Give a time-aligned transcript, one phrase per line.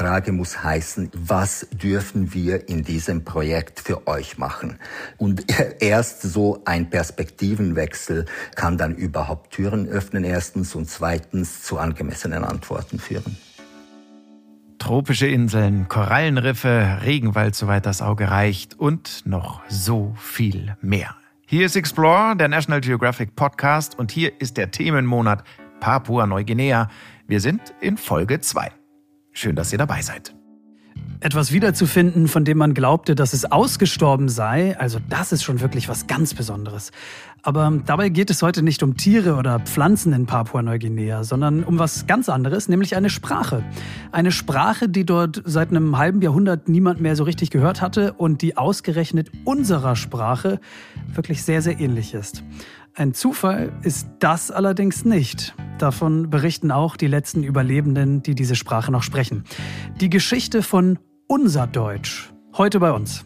[0.00, 4.78] Frage muss heißen, was dürfen wir in diesem Projekt für euch machen?
[5.18, 5.44] Und
[5.80, 8.24] erst so ein Perspektivenwechsel
[8.54, 13.36] kann dann überhaupt Türen öffnen, erstens, und zweitens zu angemessenen Antworten führen.
[14.78, 21.14] Tropische Inseln, Korallenriffe, Regenwald, soweit das Auge reicht und noch so viel mehr.
[21.44, 25.44] Hier ist Explore, der National Geographic Podcast und hier ist der Themenmonat
[25.80, 26.88] Papua-Neuguinea.
[27.26, 28.79] Wir sind in Folge 2.
[29.32, 30.34] Schön, dass ihr dabei seid.
[31.22, 35.86] Etwas wiederzufinden, von dem man glaubte, dass es ausgestorben sei, also das ist schon wirklich
[35.86, 36.92] was ganz Besonderes.
[37.42, 42.06] Aber dabei geht es heute nicht um Tiere oder Pflanzen in Papua-Neuguinea, sondern um was
[42.06, 43.62] ganz anderes, nämlich eine Sprache.
[44.12, 48.40] Eine Sprache, die dort seit einem halben Jahrhundert niemand mehr so richtig gehört hatte und
[48.40, 50.58] die ausgerechnet unserer Sprache
[51.14, 52.42] wirklich sehr, sehr ähnlich ist.
[53.00, 55.54] Ein Zufall ist das allerdings nicht.
[55.78, 59.44] Davon berichten auch die letzten Überlebenden, die diese Sprache noch sprechen.
[60.02, 62.30] Die Geschichte von unser Deutsch.
[62.58, 63.24] Heute bei uns.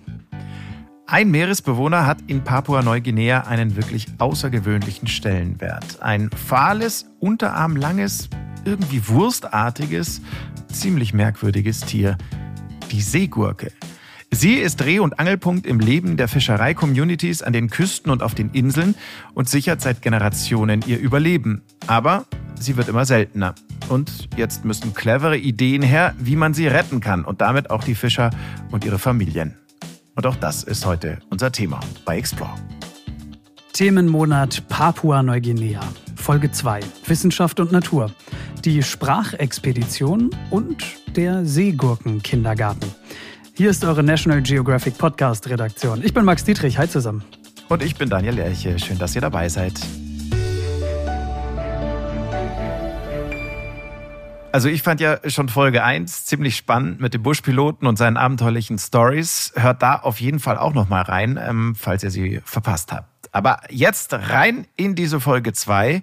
[1.08, 6.00] Ein Meeresbewohner hat in Papua-Neuguinea einen wirklich außergewöhnlichen Stellenwert.
[6.00, 8.28] Ein fahles, unterarmlanges,
[8.64, 10.22] irgendwie wurstartiges,
[10.68, 12.16] ziemlich merkwürdiges Tier.
[12.92, 13.72] Die Seegurke.
[14.34, 18.50] Sie ist Dreh- und Angelpunkt im Leben der Fischerei-Communities an den Küsten und auf den
[18.50, 18.96] Inseln
[19.32, 21.62] und sichert seit Generationen ihr Überleben.
[21.86, 22.24] Aber
[22.58, 23.54] sie wird immer seltener.
[23.88, 27.94] Und jetzt müssen clevere Ideen her, wie man sie retten kann und damit auch die
[27.94, 28.30] Fischer
[28.72, 29.56] und ihre Familien.
[30.16, 32.54] Und auch das ist heute unser Thema bei Explore.
[33.72, 35.80] Themenmonat Papua-Neuguinea.
[36.16, 36.80] Folge 2.
[37.06, 38.10] Wissenschaft und Natur.
[38.64, 40.82] Die Sprachexpedition und
[41.14, 43.03] der Seegurken-Kindergarten.
[43.56, 46.02] Hier ist eure National Geographic Podcast Redaktion.
[46.04, 46.76] Ich bin Max Dietrich.
[46.76, 47.22] Hi zusammen.
[47.68, 48.76] Und ich bin Daniel Lerche.
[48.80, 49.74] Schön, dass ihr dabei seid.
[54.50, 58.76] Also ich fand ja schon Folge 1 ziemlich spannend mit dem Buschpiloten und seinen abenteuerlichen
[58.76, 59.52] Stories.
[59.54, 63.28] Hört da auf jeden Fall auch noch mal rein, ähm, falls ihr sie verpasst habt.
[63.30, 66.02] Aber jetzt rein in diese Folge 2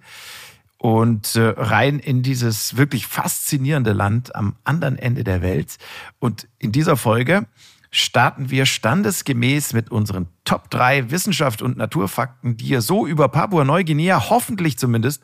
[0.81, 5.77] und äh, rein in dieses wirklich faszinierende Land am anderen Ende der Welt.
[6.17, 7.45] Und in dieser Folge
[7.91, 14.31] starten wir standesgemäß mit unseren Top 3 Wissenschaft und Naturfakten, die ihr so über Papua-Neuguinea
[14.31, 15.21] hoffentlich zumindest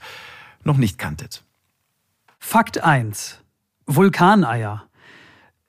[0.64, 1.44] noch nicht kanntet.
[2.38, 3.40] Fakt 1.
[3.88, 4.84] Vulkaneier.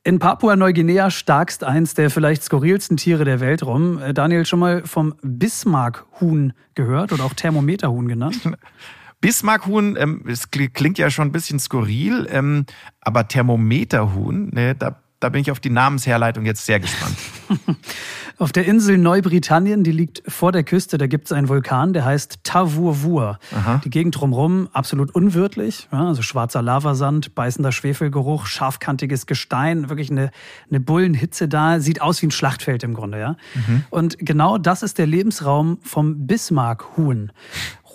[0.05, 4.03] In Papua-Neuguinea starkst eins der vielleicht skurrilsten Tiere der Welt rum.
[4.03, 8.43] Äh, Daniel, schon mal vom Bismarck-Huhn gehört oder auch Thermometerhuhn genannt?
[9.21, 12.67] Bismarckhuhn, ähm, es klingt ja schon ein bisschen skurril, ähm,
[13.01, 17.17] aber Thermometerhuhn, ne, da, da bin ich auf die Namensherleitung jetzt sehr gespannt.
[18.41, 22.05] Auf der Insel Neubritannien, die liegt vor der Küste, da gibt es einen Vulkan, der
[22.05, 23.41] heißt Tavurvur.
[23.85, 30.31] Die Gegend drumherum absolut unwirtlich, ja, also schwarzer Lavasand, beißender Schwefelgeruch, scharfkantiges Gestein, wirklich eine,
[30.71, 33.19] eine Bullenhitze da, sieht aus wie ein Schlachtfeld im Grunde.
[33.19, 33.37] Ja?
[33.55, 33.85] Mhm.
[33.91, 37.33] Und genau das ist der Lebensraum vom Bismarck-Huhn.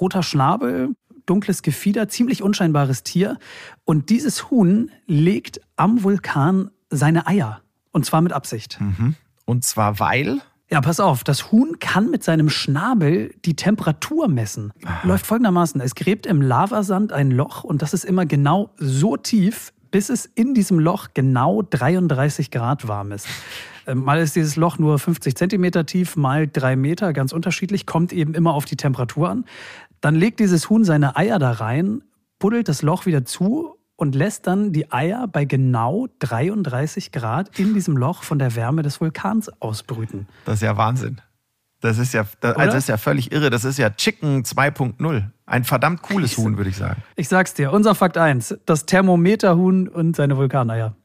[0.01, 0.89] Roter Schnabel,
[1.25, 3.37] dunkles Gefieder, ziemlich unscheinbares Tier.
[3.85, 7.61] Und dieses Huhn legt am Vulkan seine Eier.
[7.91, 8.79] Und zwar mit Absicht.
[8.79, 9.15] Mhm.
[9.45, 10.41] Und zwar weil?
[10.69, 14.73] Ja, pass auf, das Huhn kann mit seinem Schnabel die Temperatur messen.
[14.83, 15.07] Aha.
[15.07, 19.71] Läuft folgendermaßen, es gräbt im Lavasand ein Loch und das ist immer genau so tief,
[19.91, 23.27] bis es in diesem Loch genau 33 Grad warm ist.
[23.85, 28.13] Ähm, mal ist dieses Loch nur 50 Zentimeter tief, mal drei Meter, ganz unterschiedlich, kommt
[28.13, 29.45] eben immer auf die Temperatur an.
[30.03, 32.03] Dann legt dieses Huhn seine Eier da rein,
[32.37, 37.73] buddelt das Loch wieder zu und lässt dann die Eier bei genau 33 Grad in
[37.73, 40.27] diesem Loch von der Wärme des Vulkans ausbrüten.
[40.43, 41.21] Das ist ja Wahnsinn.
[41.79, 43.49] Das ist ja, das, also das ist ja völlig irre.
[43.49, 45.23] Das ist ja Chicken 2.0.
[45.45, 47.01] Ein verdammt cooles Huhn, würde ich sagen.
[47.15, 47.71] Ich sag's dir.
[47.71, 48.57] Unser Fakt 1.
[48.65, 50.97] Das Thermometerhuhn und seine Vulkaneier.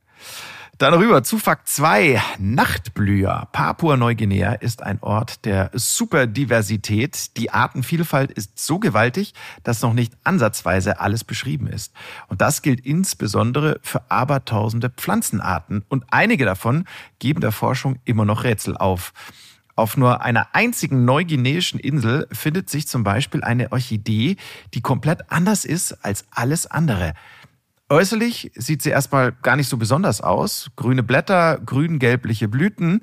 [0.78, 2.22] Dann rüber zu Fakt 2.
[2.38, 3.48] Nachtblüher.
[3.50, 7.36] Papua-Neuguinea ist ein Ort der Superdiversität.
[7.36, 9.34] Die Artenvielfalt ist so gewaltig,
[9.64, 11.92] dass noch nicht ansatzweise alles beschrieben ist.
[12.28, 15.84] Und das gilt insbesondere für abertausende Pflanzenarten.
[15.88, 16.84] Und einige davon
[17.18, 19.12] geben der Forschung immer noch Rätsel auf.
[19.74, 24.36] Auf nur einer einzigen neuguineischen Insel findet sich zum Beispiel eine Orchidee,
[24.74, 27.14] die komplett anders ist als alles andere.
[27.90, 30.70] Äußerlich sieht sie erstmal gar nicht so besonders aus.
[30.76, 33.02] Grüne Blätter, grün-gelbliche Blüten.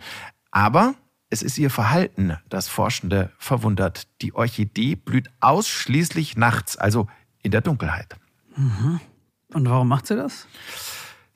[0.52, 0.94] Aber
[1.30, 4.08] es ist ihr Verhalten, das Forschende verwundert.
[4.22, 7.08] Die Orchidee blüht ausschließlich nachts, also
[7.42, 8.16] in der Dunkelheit.
[8.56, 9.00] Mhm.
[9.54, 10.48] Und warum macht sie das?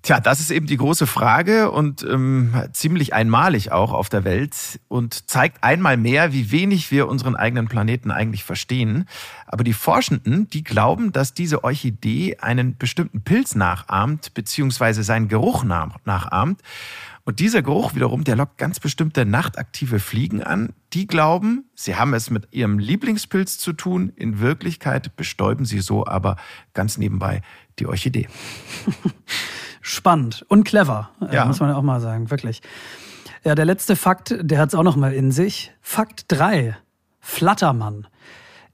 [0.02, 4.80] Tja, das ist eben die große Frage und ähm, ziemlich einmalig auch auf der Welt
[4.88, 9.06] und zeigt einmal mehr, wie wenig wir unseren eigenen Planeten eigentlich verstehen.
[9.46, 15.66] Aber die Forschenden, die glauben, dass diese Orchidee einen bestimmten Pilz nachahmt, beziehungsweise seinen Geruch
[15.66, 16.62] nachahmt.
[17.26, 20.74] Und dieser Geruch wiederum, der lockt ganz bestimmte nachtaktive Fliegen an.
[20.94, 24.14] Die glauben, sie haben es mit ihrem Lieblingspilz zu tun.
[24.16, 26.38] In Wirklichkeit bestäuben sie so aber
[26.74, 27.42] ganz nebenbei
[27.80, 28.30] die Orchidee.
[29.82, 31.46] spannend und clever, äh, ja.
[31.46, 32.62] muss man ja auch mal sagen, wirklich.
[33.44, 35.72] Ja, der letzte Fakt, der hat es auch noch mal in sich.
[35.82, 36.76] Fakt 3.
[37.20, 38.08] Flattermann.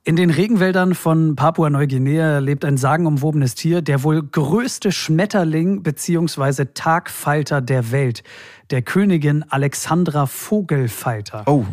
[0.03, 6.65] In den Regenwäldern von Papua-Neuguinea lebt ein sagenumwobenes Tier, der wohl größte Schmetterling bzw.
[6.73, 8.23] Tagfalter der Welt,
[8.69, 11.43] der Königin Alexandra Vogelfalter.
[11.47, 11.65] Oh,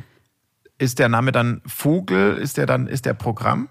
[0.78, 2.38] ist der Name dann Vogel?
[2.38, 3.69] Ist der dann ist der Programm?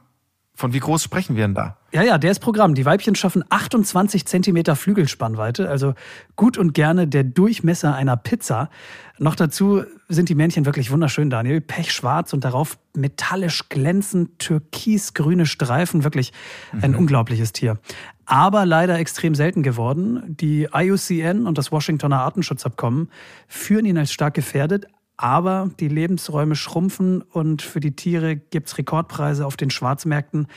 [0.62, 1.78] Von wie groß sprechen wir denn da?
[1.92, 2.76] Ja, ja, der ist Programm.
[2.76, 5.96] Die Weibchen schaffen 28 Zentimeter Flügelspannweite, also
[6.36, 8.70] gut und gerne der Durchmesser einer Pizza.
[9.18, 11.62] Noch dazu sind die Männchen wirklich wunderschön, Daniel.
[11.62, 16.04] Pechschwarz und darauf metallisch glänzend türkisgrüne Streifen.
[16.04, 16.32] Wirklich
[16.80, 16.98] ein mhm.
[17.00, 17.80] unglaubliches Tier.
[18.28, 20.22] Aber leider extrem selten geworden.
[20.28, 23.10] Die IUCN und das Washingtoner Artenschutzabkommen
[23.48, 24.86] führen ihn als stark gefährdet
[25.22, 30.48] aber die Lebensräume schrumpfen und für die Tiere gibt es Rekordpreise auf den Schwarzmärkten.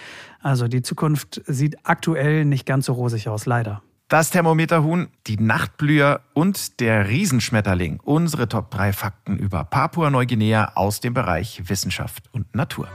[0.41, 3.83] Also die Zukunft sieht aktuell nicht ganz so rosig aus, leider.
[4.09, 8.01] Das Thermometerhuhn, die Nachtblüher und der Riesenschmetterling.
[8.03, 12.89] Unsere Top 3 Fakten über Papua-Neuguinea aus dem Bereich Wissenschaft und Natur.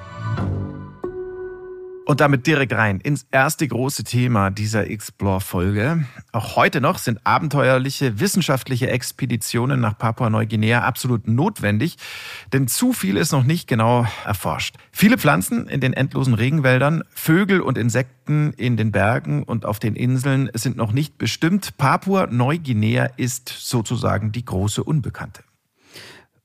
[2.10, 6.08] Und damit direkt rein ins erste große Thema dieser Explore-Folge.
[6.32, 11.98] Auch heute noch sind abenteuerliche wissenschaftliche Expeditionen nach Papua-Neuguinea absolut notwendig,
[12.52, 14.78] denn zu viel ist noch nicht genau erforscht.
[14.92, 19.96] Viele Pflanzen in den endlosen Regenwäldern, Vögel und Insekten in den Bergen und auf den
[19.96, 21.78] Inseln sind noch nicht bestimmt.
[21.78, 25.44] Papua-Neuguinea ist sozusagen die große Unbekannte.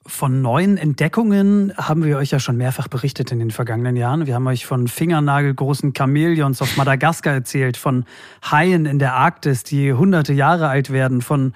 [0.06, 4.26] Von neuen Entdeckungen haben wir euch ja schon mehrfach berichtet in den vergangenen Jahren.
[4.26, 8.04] Wir haben euch von fingernagelgroßen Chamäleons auf Madagaskar erzählt, von
[8.42, 11.54] Haien in der Arktis, die hunderte Jahre alt werden, von,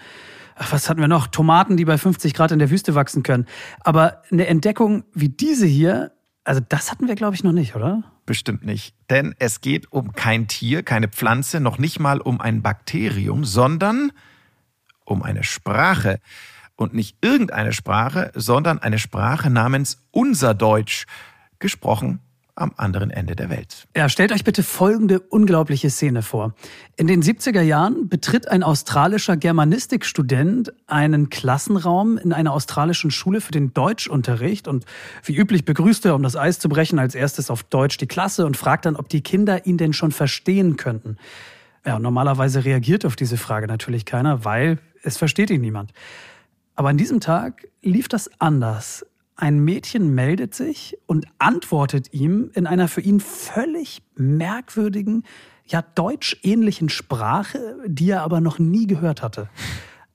[0.71, 3.45] was hatten wir noch, Tomaten, die bei 50 Grad in der Wüste wachsen können.
[3.81, 6.13] Aber eine Entdeckung wie diese hier,
[6.45, 8.03] also das hatten wir, glaube ich, noch nicht, oder?
[8.25, 8.95] Bestimmt nicht.
[9.11, 14.11] Denn es geht um kein Tier, keine Pflanze, noch nicht mal um ein Bakterium, sondern
[15.05, 16.19] um eine Sprache
[16.79, 21.07] und nicht irgendeine Sprache, sondern eine Sprache namens Unser Deutsch,
[21.59, 22.21] gesprochen
[22.55, 23.87] am anderen Ende der Welt.
[23.97, 26.55] Ja, stellt euch bitte folgende unglaubliche Szene vor.
[26.97, 33.53] In den 70er Jahren betritt ein australischer Germanistikstudent einen Klassenraum in einer australischen Schule für
[33.53, 34.85] den Deutschunterricht und
[35.25, 38.45] wie üblich begrüßt er, um das Eis zu brechen, als erstes auf Deutsch die Klasse
[38.45, 41.17] und fragt dann, ob die Kinder ihn denn schon verstehen könnten.
[41.87, 45.93] Ja, normalerweise reagiert auf diese Frage natürlich keiner, weil es versteht ihn niemand.
[46.79, 49.05] Aber an diesem Tag lief das anders.
[49.35, 55.25] Ein Mädchen meldet sich und antwortet ihm in einer für ihn völlig merkwürdigen,
[55.67, 59.49] ja deutschähnlichen Sprache, die er aber noch nie gehört hatte.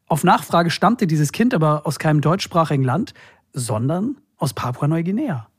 [0.07, 3.13] Auf Nachfrage stammte dieses Kind aber aus keinem deutschsprachigen Land,
[3.51, 5.49] sondern aus Papua-Neuguinea.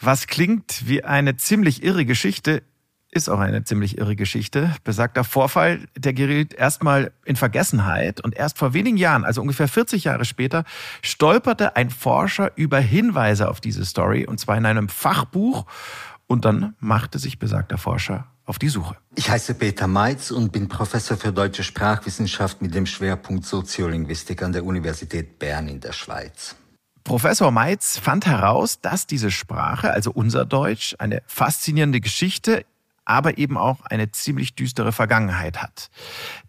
[0.00, 2.62] Was klingt wie eine ziemlich irre Geschichte,
[3.10, 4.74] ist auch eine ziemlich irre Geschichte.
[4.84, 10.04] Besagter Vorfall, der geriet erstmal in Vergessenheit und erst vor wenigen Jahren, also ungefähr 40
[10.04, 10.64] Jahre später,
[11.02, 15.66] stolperte ein Forscher über Hinweise auf diese Story und zwar in einem Fachbuch
[16.26, 18.96] und dann machte sich besagter Forscher auf die Suche.
[19.16, 24.52] Ich heiße Peter Meitz und bin Professor für deutsche Sprachwissenschaft mit dem Schwerpunkt Soziolinguistik an
[24.52, 26.56] der Universität Bern in der Schweiz.
[27.02, 32.64] Professor Meitz fand heraus, dass diese Sprache, also unser Deutsch, eine faszinierende Geschichte
[33.10, 35.90] aber eben auch eine ziemlich düstere Vergangenheit hat.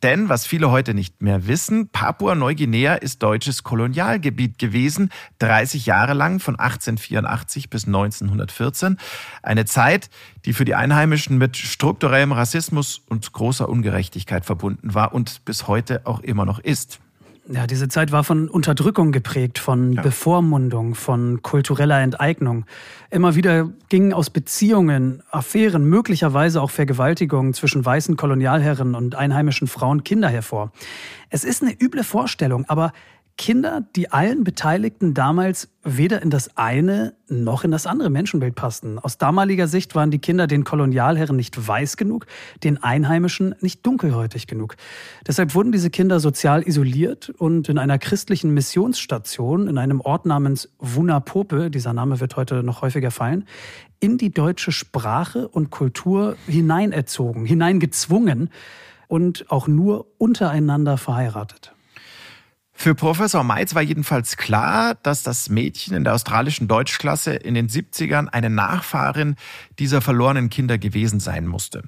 [0.04, 6.40] Denn, was viele heute nicht mehr wissen, Papua-Neuguinea ist deutsches Kolonialgebiet gewesen, 30 Jahre lang
[6.40, 8.98] von 1884 bis 1914.
[9.42, 10.12] Eine Zeit,
[10.46, 16.06] die für die Einheimischen mit strukturellem Rassismus und großer Ungerechtigkeit verbunden war und bis heute
[16.06, 17.00] auch immer noch ist.
[17.48, 20.02] Ja, diese Zeit war von Unterdrückung geprägt, von ja.
[20.02, 22.66] Bevormundung, von kultureller Enteignung.
[23.10, 30.04] Immer wieder gingen aus Beziehungen, Affären, möglicherweise auch Vergewaltigungen zwischen weißen Kolonialherren und einheimischen Frauen
[30.04, 30.72] Kinder hervor.
[31.30, 32.94] Es ist eine üble Vorstellung, aber
[33.42, 39.00] Kinder, die allen Beteiligten damals weder in das eine noch in das andere Menschenbild passten.
[39.00, 42.28] Aus damaliger Sicht waren die Kinder den Kolonialherren nicht weiß genug,
[42.64, 44.76] den Einheimischen nicht dunkelhäutig genug.
[45.26, 50.70] Deshalb wurden diese Kinder sozial isoliert und in einer christlichen Missionsstation in einem Ort namens
[50.78, 53.46] Wunapope, dieser Name wird heute noch häufiger fallen,
[54.00, 58.52] in die deutsche Sprache und Kultur hineinerzogen, hineingezwungen.
[59.08, 61.74] und auch nur untereinander verheiratet.
[62.82, 67.70] Für Professor Meitz war jedenfalls klar, dass das Mädchen in der australischen Deutschklasse in den
[67.70, 69.36] 70ern eine Nachfahrin
[69.78, 71.84] dieser verlorenen Kinder gewesen sein musste.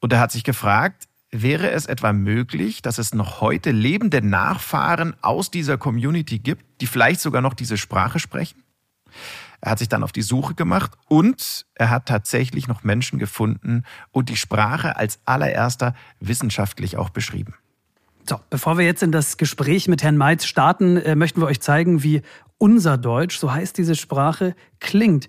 [0.00, 5.16] Und er hat sich gefragt, wäre es etwa möglich, dass es noch heute lebende Nachfahren
[5.22, 8.62] aus dieser Community gibt, die vielleicht sogar noch diese Sprache sprechen?
[9.62, 13.84] Er hat sich dann auf die Suche gemacht und er hat tatsächlich noch Menschen gefunden
[14.10, 17.54] und die Sprache als allererster wissenschaftlich auch beschrieben.
[18.26, 21.60] So, bevor wir jetzt in das Gespräch mit Herrn Meitz starten, äh, möchten wir euch
[21.60, 22.22] zeigen, wie
[22.56, 25.28] unser Deutsch, so heißt diese Sprache, klingt.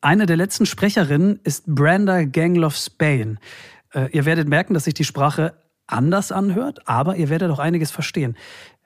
[0.00, 3.40] Eine der letzten Sprecherinnen ist Brenda Gangloff Spain.
[3.92, 5.54] Äh, ihr werdet merken, dass sich die Sprache
[5.88, 8.36] anders anhört, aber ihr werdet auch einiges verstehen.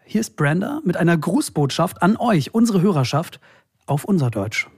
[0.06, 3.40] Hier ist Brenda mit einer Grußbotschaft an euch, unsere Hörerschaft,
[3.84, 4.68] auf unser Deutsch.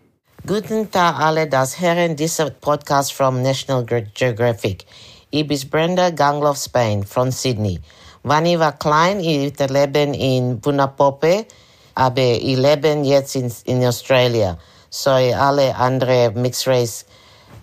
[0.45, 4.87] Guten Tag alle, das hören dieser Podcast from National Geographic.
[5.31, 7.81] Ich bin Brenda Gangloff Spain von Sydney.
[8.25, 11.45] Wann ich war klein, ich lebe in Bunapope,
[11.95, 14.57] aber ich lebe jetzt in, in Australia.
[14.91, 17.05] So alle andere Mixed Race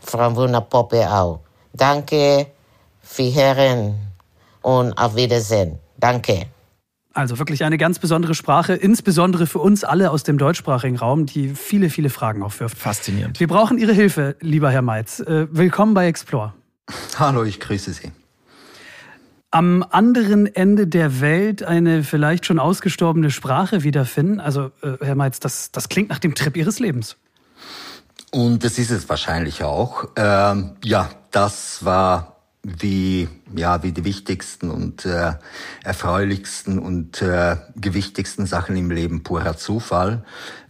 [0.01, 1.39] von Bunapope auch.
[1.73, 2.47] Danke
[3.01, 3.95] für Hören
[4.61, 5.79] und auf Wiedersehen.
[5.97, 6.47] Danke.
[7.13, 11.49] Also wirklich eine ganz besondere Sprache, insbesondere für uns alle aus dem deutschsprachigen Raum, die
[11.49, 12.77] viele, viele Fragen aufwirft.
[12.77, 13.39] Faszinierend.
[13.39, 15.19] Wir brauchen Ihre Hilfe, lieber Herr Meitz.
[15.19, 16.53] Äh, willkommen bei Explore.
[17.17, 18.11] Hallo, ich grüße Sie
[19.51, 24.39] am anderen Ende der Welt eine vielleicht schon ausgestorbene Sprache wiederfinden?
[24.39, 27.17] Also, äh, Herr Meitz, das, das klingt nach dem Trip Ihres Lebens.
[28.31, 30.05] Und das ist es wahrscheinlich auch.
[30.15, 35.33] Ähm, ja, das war wie ja wie die wichtigsten und äh,
[35.83, 40.25] erfreulichsten und äh, gewichtigsten Sachen im Leben purer Zufall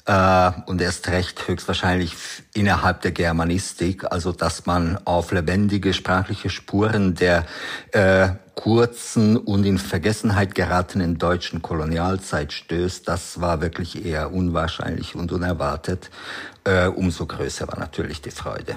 [0.09, 2.15] äh, und erst recht höchstwahrscheinlich
[2.55, 7.45] innerhalb der Germanistik, also dass man auf lebendige sprachliche Spuren der
[7.91, 15.31] äh, kurzen und in Vergessenheit geratenen deutschen Kolonialzeit stößt, das war wirklich eher unwahrscheinlich und
[15.31, 16.09] unerwartet.
[16.63, 18.75] Äh, umso größer war natürlich die Freude.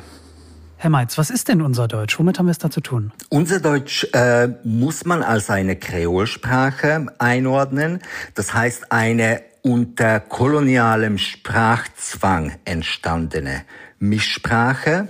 [0.76, 2.18] Herr Meitz, was ist denn unser Deutsch?
[2.18, 3.12] Womit haben wir es da zu tun?
[3.30, 8.02] Unser Deutsch äh, muss man als eine Kreolsprache einordnen.
[8.34, 13.64] Das heißt eine unter kolonialem Sprachzwang entstandene
[14.00, 15.09] Mischsprache,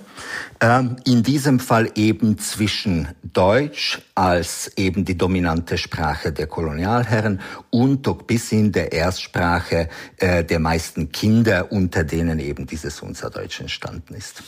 [0.60, 7.40] ähm, in diesem Fall eben zwischen Deutsch als eben die dominante Sprache der Kolonialherren
[7.70, 14.14] und Tokbisin der Erstsprache äh, der meisten Kinder, unter denen eben dieses unser Deutsch entstanden
[14.14, 14.42] ist.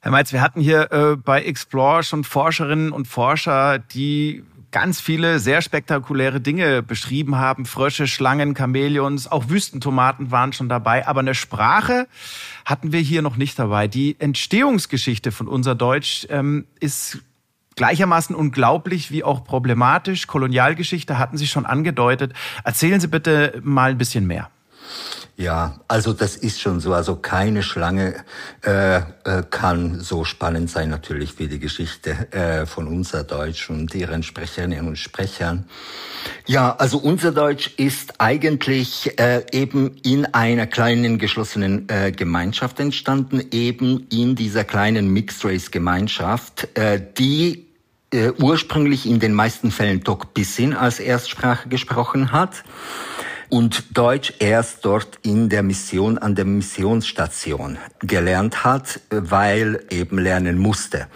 [0.00, 4.44] Herr Meitz, wir hatten hier äh, bei Explore schon Forscherinnen und Forscher, die
[4.76, 7.64] ganz viele sehr spektakuläre Dinge beschrieben haben.
[7.64, 11.08] Frösche, Schlangen, Chamäleons, auch Wüstentomaten waren schon dabei.
[11.08, 12.06] Aber eine Sprache
[12.66, 13.88] hatten wir hier noch nicht dabei.
[13.88, 17.20] Die Entstehungsgeschichte von unser Deutsch ähm, ist
[17.76, 20.26] gleichermaßen unglaublich wie auch problematisch.
[20.26, 22.34] Kolonialgeschichte hatten Sie schon angedeutet.
[22.62, 24.50] Erzählen Sie bitte mal ein bisschen mehr.
[25.38, 26.94] Ja, also das ist schon so.
[26.94, 28.24] Also keine Schlange
[28.64, 29.02] äh, äh,
[29.50, 34.88] kann so spannend sein natürlich wie die Geschichte äh, von unser Deutsch und ihren Sprecherinnen
[34.88, 35.68] und Sprechern.
[36.46, 43.42] Ja, also unser Deutsch ist eigentlich äh, eben in einer kleinen geschlossenen äh, Gemeinschaft entstanden,
[43.50, 47.66] eben in dieser kleinen Mixed Race Gemeinschaft, äh, die
[48.10, 52.64] äh, ursprünglich in den meisten Fällen Tok Pisin als Erstsprache gesprochen hat
[53.48, 60.58] und Deutsch erst dort in der Mission, an der Missionsstation gelernt hat, weil eben lernen
[60.58, 61.06] musste.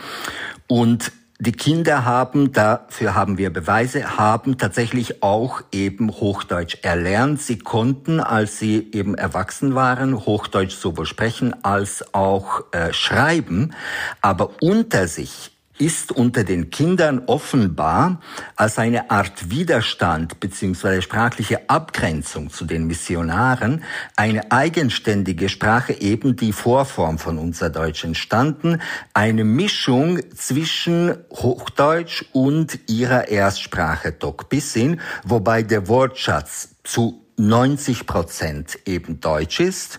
[0.66, 7.40] Und die Kinder haben, dafür haben wir Beweise, haben tatsächlich auch eben Hochdeutsch erlernt.
[7.40, 13.72] Sie konnten, als sie eben erwachsen waren, Hochdeutsch sowohl sprechen als auch äh, schreiben,
[14.20, 18.20] aber unter sich ist unter den Kindern offenbar
[18.54, 21.00] als eine Art Widerstand bzw.
[21.00, 23.82] sprachliche Abgrenzung zu den Missionaren
[24.14, 28.82] eine eigenständige Sprache, eben die Vorform von unser Deutsch entstanden,
[29.14, 39.20] eine Mischung zwischen Hochdeutsch und ihrer Erstsprache Tok-Pisin, wobei der Wortschatz zu 90 Prozent eben
[39.20, 39.99] Deutsch ist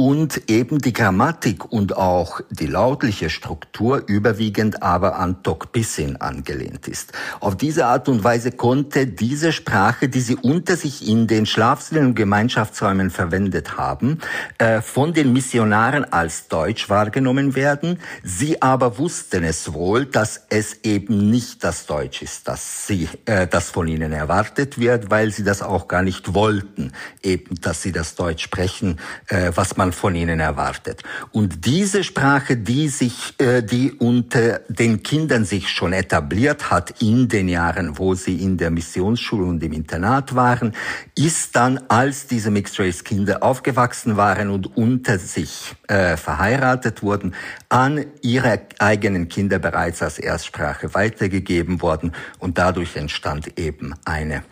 [0.00, 7.12] und eben die Grammatik und auch die lautliche Struktur überwiegend aber an Tokpisin angelehnt ist.
[7.40, 12.06] Auf diese Art und Weise konnte diese Sprache, die sie unter sich in den Schlafsälen
[12.06, 14.20] und Gemeinschaftsräumen verwendet haben,
[14.56, 17.98] äh, von den Missionaren als Deutsch wahrgenommen werden.
[18.22, 23.46] Sie aber wussten es wohl, dass es eben nicht das Deutsch ist, das sie, äh,
[23.46, 26.92] das von ihnen erwartet wird, weil sie das auch gar nicht wollten,
[27.22, 31.02] eben, dass sie das Deutsch sprechen, äh, was man man von ihnen erwartet.
[31.32, 37.28] Und diese Sprache, die sich, äh, die unter den Kindern sich schon etabliert hat in
[37.28, 40.72] den Jahren, wo sie in der Missionsschule und im Internat waren,
[41.16, 47.34] ist dann, als diese Mixed Race Kinder aufgewachsen waren und unter sich äh, verheiratet wurden,
[47.68, 54.42] an ihre eigenen Kinder bereits als Erstsprache weitergegeben worden und dadurch entstand eben eine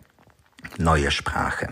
[0.78, 1.68] neue Sprache.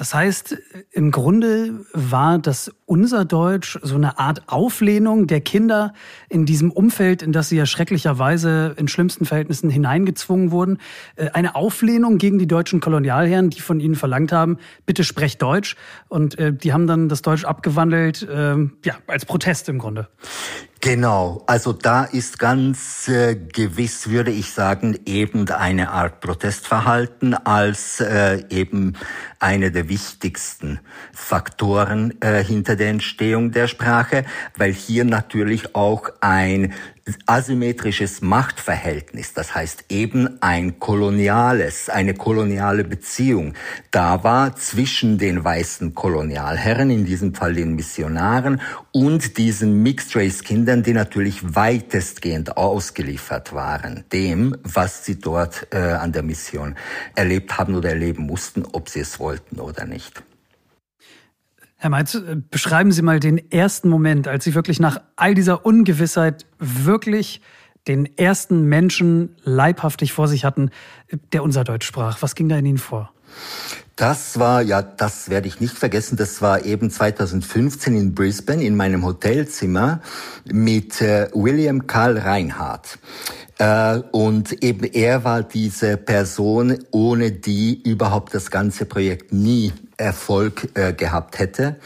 [0.00, 0.56] Das heißt,
[0.92, 5.92] im Grunde war das unser Deutsch so eine Art Auflehnung der Kinder
[6.30, 10.78] in diesem Umfeld, in das sie ja schrecklicherweise in schlimmsten Verhältnissen hineingezwungen wurden.
[11.16, 15.76] Äh, eine Auflehnung gegen die deutschen Kolonialherren, die von ihnen verlangt haben, bitte sprecht Deutsch.
[16.08, 20.08] Und äh, die haben dann das Deutsch abgewandelt, äh, ja, als Protest im Grunde.
[20.82, 28.00] Genau, also da ist ganz äh, gewiss, würde ich sagen, eben eine Art Protestverhalten als
[28.00, 28.94] äh, eben
[29.40, 30.80] eine der wichtigsten
[31.12, 34.24] Faktoren äh, hinter der Entstehung der Sprache,
[34.56, 36.72] weil hier natürlich auch ein
[37.26, 43.54] asymmetrisches Machtverhältnis, das heißt eben ein koloniales, eine koloniale Beziehung
[43.90, 48.60] da war zwischen den weißen Kolonialherren, in diesem Fall den Missionaren,
[48.92, 55.78] und diesen Mixed Race Kindern, die natürlich weitestgehend ausgeliefert waren dem, was sie dort äh,
[55.78, 56.76] an der Mission
[57.14, 60.22] erlebt haben oder erleben mussten, ob sie es wollten oder nicht.
[61.82, 65.64] Herr Meitz, äh, beschreiben Sie mal den ersten Moment, als Sie wirklich nach all dieser
[65.64, 67.40] Ungewissheit wirklich
[67.88, 70.70] den ersten Menschen leibhaftig vor sich hatten,
[71.32, 72.20] der unser Deutsch sprach.
[72.20, 73.10] Was ging da in Ihnen vor?
[73.96, 78.76] Das war, ja, das werde ich nicht vergessen, das war eben 2015 in Brisbane in
[78.76, 80.02] meinem Hotelzimmer
[80.44, 82.98] mit äh, William Karl Reinhardt.
[83.60, 90.70] Äh, und eben er war diese Person, ohne die überhaupt das ganze Projekt nie Erfolg
[90.74, 91.76] äh, gehabt hätte.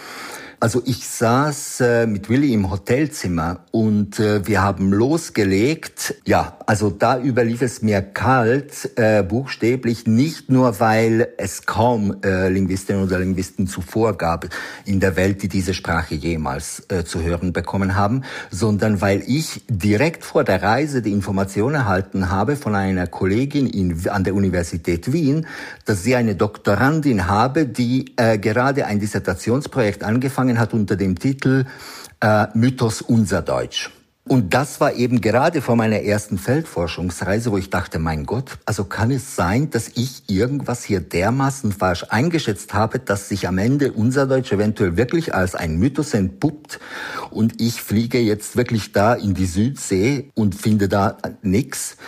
[0.64, 6.14] Also ich saß äh, mit Willi im Hotelzimmer und äh, wir haben losgelegt.
[6.24, 12.48] Ja, also da überlief es mir kalt, äh, buchstäblich, nicht nur, weil es kaum äh,
[12.48, 14.46] Linguistinnen oder Linguisten zuvor gab
[14.86, 19.66] in der Welt, die diese Sprache jemals äh, zu hören bekommen haben, sondern weil ich
[19.68, 25.12] direkt vor der Reise die Information erhalten habe von einer Kollegin in, an der Universität
[25.12, 25.46] Wien,
[25.84, 31.18] dass sie eine Doktorandin habe, die äh, gerade ein Dissertationsprojekt angefangen angefangen hat unter dem
[31.18, 31.64] Titel
[32.20, 33.90] äh, Mythos unser Deutsch.
[34.26, 38.84] Und das war eben gerade vor meiner ersten Feldforschungsreise, wo ich dachte, mein Gott, also
[38.84, 43.92] kann es sein, dass ich irgendwas hier dermaßen falsch eingeschätzt habe, dass sich am Ende
[43.92, 46.80] unser Deutsch eventuell wirklich als ein Mythos entpuppt
[47.30, 51.98] und ich fliege jetzt wirklich da in die Südsee und finde da nix.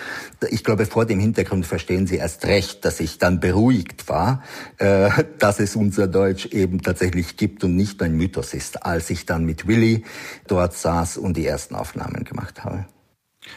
[0.50, 4.42] Ich glaube, vor dem Hintergrund verstehen Sie erst recht, dass ich dann beruhigt war,
[4.78, 9.26] äh, dass es unser Deutsch eben tatsächlich gibt und nicht ein Mythos ist, als ich
[9.26, 10.04] dann mit Willi
[10.46, 12.84] dort saß und die ersten Aufnahmen Aufnahmen gemacht habe.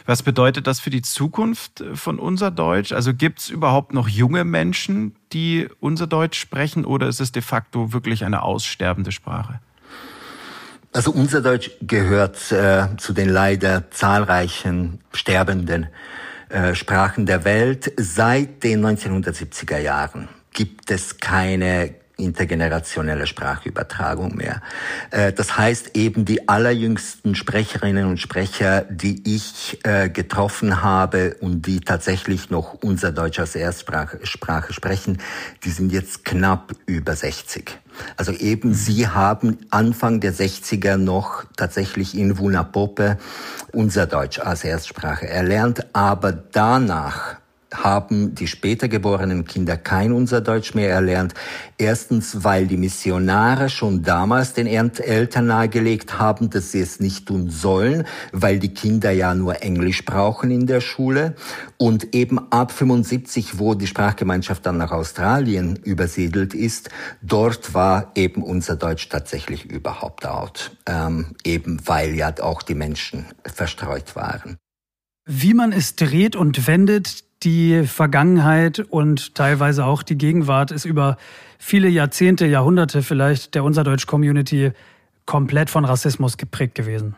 [0.06, 2.92] Was bedeutet das für die Zukunft von unser Deutsch?
[2.92, 7.42] Also gibt es überhaupt noch junge Menschen, die unser Deutsch sprechen oder ist es de
[7.42, 9.60] facto wirklich eine aussterbende Sprache?
[10.92, 15.88] Also unser Deutsch gehört äh, zu den leider zahlreichen sterbenden
[16.50, 17.92] äh, Sprachen der Welt.
[17.96, 24.60] Seit den 1970er Jahren gibt es keine intergenerationelle Sprachübertragung mehr.
[25.10, 31.66] Äh, das heißt eben die allerjüngsten Sprecherinnen und Sprecher, die ich äh, getroffen habe und
[31.66, 35.18] die tatsächlich noch unser Deutsch als Erstsprache Sprache sprechen,
[35.64, 37.78] die sind jetzt knapp über 60.
[38.16, 43.18] Also eben sie haben Anfang der 60er noch tatsächlich in Wunapope
[43.72, 47.39] unser Deutsch als Erstsprache erlernt, aber danach
[47.72, 51.34] haben die später geborenen Kinder kein unser Deutsch mehr erlernt.
[51.78, 57.50] Erstens, weil die Missionare schon damals den Eltern nahegelegt haben, dass sie es nicht tun
[57.50, 61.34] sollen, weil die Kinder ja nur Englisch brauchen in der Schule.
[61.76, 66.90] Und eben ab 75, wo die Sprachgemeinschaft dann nach Australien übersiedelt ist,
[67.22, 70.76] dort war eben unser Deutsch tatsächlich überhaupt out.
[70.86, 74.56] Ähm, eben weil ja auch die Menschen verstreut waren.
[75.26, 81.16] Wie man es dreht und wendet, die Vergangenheit und teilweise auch die Gegenwart ist über
[81.58, 84.72] viele Jahrzehnte, Jahrhunderte vielleicht der Unserdeutsch-Community
[85.26, 87.14] komplett von Rassismus geprägt gewesen.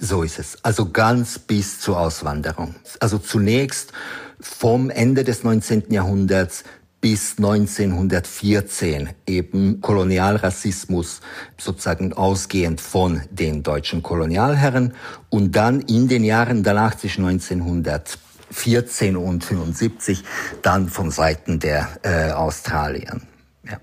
[0.00, 0.64] So ist es.
[0.64, 2.74] Also ganz bis zur Auswanderung.
[2.98, 3.92] Also zunächst
[4.40, 5.84] vom Ende des 19.
[5.90, 6.64] Jahrhunderts
[7.00, 11.20] bis 1914 eben Kolonialrassismus
[11.56, 14.94] sozusagen ausgehend von den deutschen Kolonialherren
[15.30, 18.18] und dann in den Jahren danach zwischen 1900
[18.50, 20.24] 14 und 75
[20.62, 23.20] dann von Seiten der äh, Australier.
[23.68, 23.78] Ja.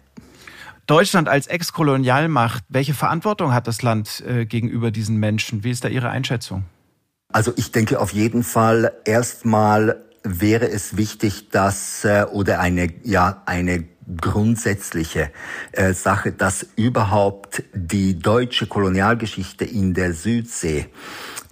[0.86, 5.64] Deutschland als Ex-Kolonialmacht, welche Verantwortung hat das Land äh, gegenüber diesen Menschen?
[5.64, 6.66] Wie ist da Ihre Einschätzung?
[7.32, 13.42] Also ich denke auf jeden Fall erstmal wäre es wichtig, dass äh, oder eine ja
[13.46, 13.86] eine
[14.22, 15.32] grundsätzliche
[15.74, 20.88] äh, Sache, dass überhaupt die deutsche Kolonialgeschichte in der Südsee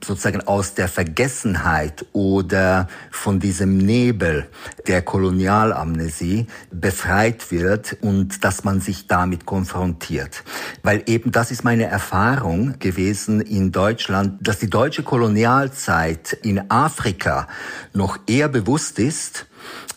[0.03, 4.47] sozusagen aus der Vergessenheit oder von diesem Nebel
[4.87, 10.43] der Kolonialamnesie befreit wird und dass man sich damit konfrontiert.
[10.83, 17.47] Weil eben das ist meine Erfahrung gewesen in Deutschland, dass die deutsche Kolonialzeit in Afrika
[17.93, 19.47] noch eher bewusst ist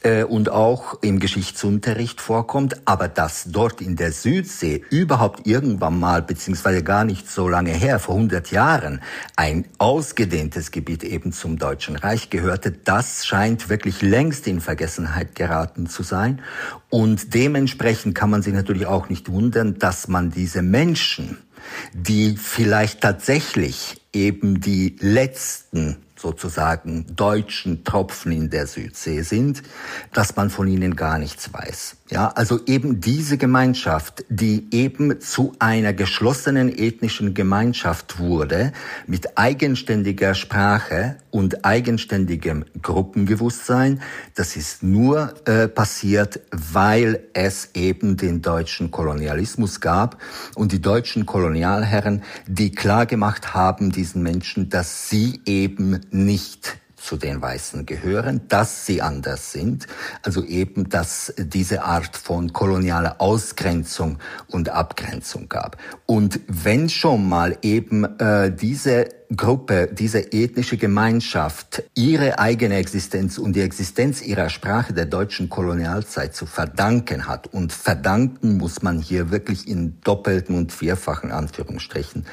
[0.02, 6.22] äh, und auch im Geschichtsunterricht vorkommt, aber dass dort in der Südsee überhaupt irgendwann mal,
[6.22, 9.00] beziehungsweise gar nicht so lange her, vor 100 Jahren,
[9.36, 15.86] ein ausgedehntes Gebiet eben zum Deutschen Reich gehörte, das scheint wirklich längst in Vergessenheit geraten
[15.86, 16.42] zu sein.
[16.90, 21.38] Und dementsprechend kann man sich natürlich auch nicht wundern, dass man diese Menschen,
[21.92, 29.62] die vielleicht tatsächlich eben die letzten sozusagen deutschen Tropfen in der Südsee sind,
[30.12, 31.97] dass man von ihnen gar nichts weiß.
[32.10, 38.72] Ja, also eben diese Gemeinschaft, die eben zu einer geschlossenen ethnischen Gemeinschaft wurde,
[39.06, 44.00] mit eigenständiger Sprache und eigenständigem Gruppengewusstsein,
[44.34, 50.16] das ist nur äh, passiert, weil es eben den deutschen Kolonialismus gab
[50.54, 57.16] und die deutschen Kolonialherren, die klar gemacht haben diesen Menschen, dass sie eben nicht zu
[57.16, 59.86] den Weißen gehören, dass sie anders sind,
[60.22, 65.78] also eben, dass diese Art von kolonialer Ausgrenzung und Abgrenzung gab.
[66.04, 73.54] Und wenn schon mal eben äh, diese Gruppe, diese ethnische Gemeinschaft ihre eigene Existenz und
[73.54, 77.46] die Existenz ihrer Sprache der deutschen Kolonialzeit zu verdanken hat.
[77.48, 82.26] Und verdanken muss man hier wirklich in doppelten und vierfachen Anführungsstrichen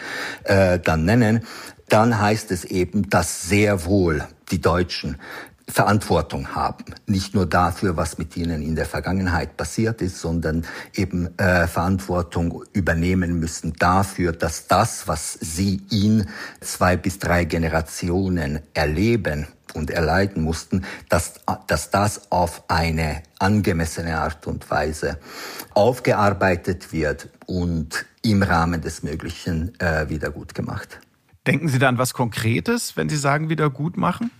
[0.45, 1.41] äh, dann nennen
[1.87, 5.17] dann heißt es eben, dass sehr wohl die Deutschen
[5.67, 6.85] Verantwortung haben.
[7.07, 12.63] Nicht nur dafür, was mit ihnen in der Vergangenheit passiert ist, sondern eben äh, Verantwortung
[12.73, 16.27] übernehmen müssen dafür, dass das, was sie in
[16.61, 21.33] zwei bis drei Generationen erleben und erleiden mussten, dass,
[21.67, 25.19] dass das auf eine angemessene Art und Weise
[25.73, 30.99] aufgearbeitet wird und im Rahmen des Möglichen äh, wieder gut gemacht.
[31.45, 34.31] Denken Sie da an was Konkretes, wenn Sie sagen, wieder gut machen?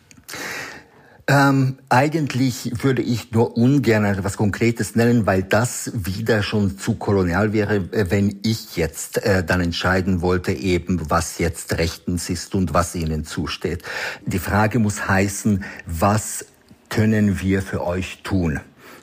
[1.28, 7.52] Ähm, eigentlich würde ich nur ungern etwas Konkretes nennen, weil das wieder schon zu kolonial
[7.52, 12.76] wäre, äh, wenn ich jetzt äh, dann entscheiden wollte, eben was jetzt rechtens ist und
[12.76, 13.82] was ihnen zusteht.
[14.28, 16.46] Die Frage muss heißen, was
[16.90, 18.60] können wir für euch tun?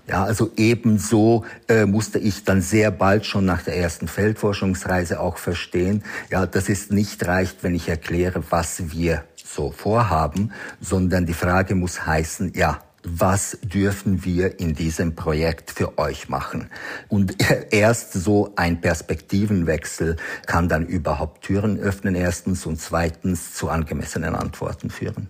[0.06, 5.38] Ja, also ebenso äh, musste ich dann sehr bald schon nach der ersten Feldforschungsreise auch
[5.38, 9.24] verstehen, ja, dass es nicht reicht, wenn ich erkläre, was wir
[9.54, 15.98] so vorhaben, sondern die Frage muss heißen, ja, was dürfen wir in diesem Projekt für
[15.98, 16.68] euch machen?
[17.08, 17.34] Und
[17.70, 24.90] erst so ein Perspektivenwechsel kann dann überhaupt Türen öffnen, erstens, und zweitens zu angemessenen Antworten
[24.90, 25.28] führen.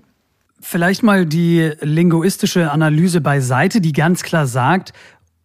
[0.61, 4.93] Vielleicht mal die linguistische Analyse beiseite, die ganz klar sagt,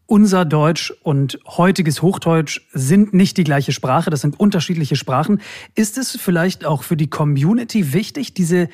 [0.07, 5.41] unser Deutsch und heutiges Hochdeutsch sind nicht die gleiche Sprache, das sind unterschiedliche Sprachen.
[5.75, 8.69] Ist es vielleicht auch für die Community wichtig, diese,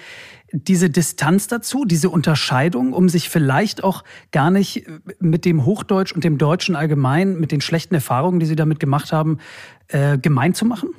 [0.51, 4.85] diese Distanz dazu, diese Unterscheidung, um sich vielleicht auch gar nicht
[5.19, 9.11] mit dem Hochdeutsch und dem Deutschen allgemein, mit den schlechten Erfahrungen, die Sie damit gemacht
[9.11, 9.39] haben,
[9.87, 10.89] äh, gemein zu machen?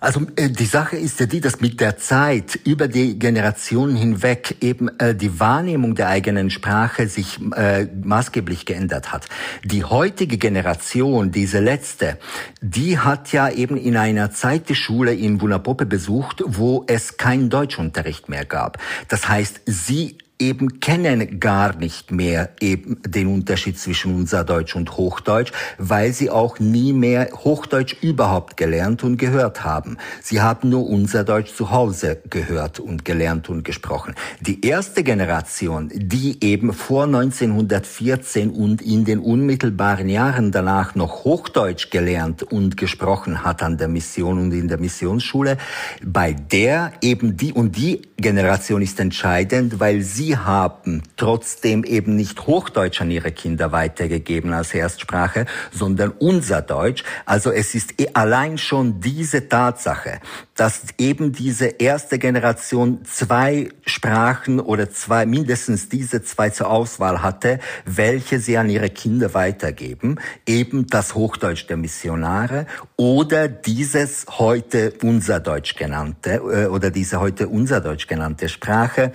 [0.00, 4.56] Also äh, die Sache ist ja die, dass mit der Zeit über die Generationen hinweg
[4.60, 9.26] eben äh, die Wahrnehmung der eigenen Sprache sich äh, maßgeblich geändert hat.
[9.64, 12.16] Die heutige Generation, diese letzte,
[12.60, 17.50] die hat ja eben in einer Zeit die Schule in Wunapope besucht, wo es keinen
[17.50, 18.78] Deutschunterricht mehr gab.
[19.08, 24.96] Das heißt, sie eben kennen gar nicht mehr eben den Unterschied zwischen unser Deutsch und
[24.96, 29.96] Hochdeutsch, weil sie auch nie mehr Hochdeutsch überhaupt gelernt und gehört haben.
[30.22, 34.14] Sie haben nur unser Deutsch zu Hause gehört und gelernt und gesprochen.
[34.40, 41.90] Die erste Generation, die eben vor 1914 und in den unmittelbaren Jahren danach noch Hochdeutsch
[41.90, 45.56] gelernt und gesprochen hat an der Mission und in der Missionsschule,
[46.04, 52.14] bei der eben die und die Generation ist entscheidend, weil sie die haben trotzdem eben
[52.14, 57.02] nicht Hochdeutsch an ihre Kinder weitergegeben als Erstsprache, sondern unser Deutsch.
[57.24, 60.20] Also es ist eh allein schon diese Tatsache,
[60.58, 67.60] dass eben diese erste Generation zwei Sprachen oder zwei, mindestens diese zwei zur Auswahl hatte,
[67.84, 70.18] welche sie an ihre Kinder weitergeben.
[70.46, 72.66] Eben das Hochdeutsch der Missionare
[72.96, 79.12] oder dieses heute unser Deutsch genannte, äh, oder diese heute unser Deutsch genannte Sprache,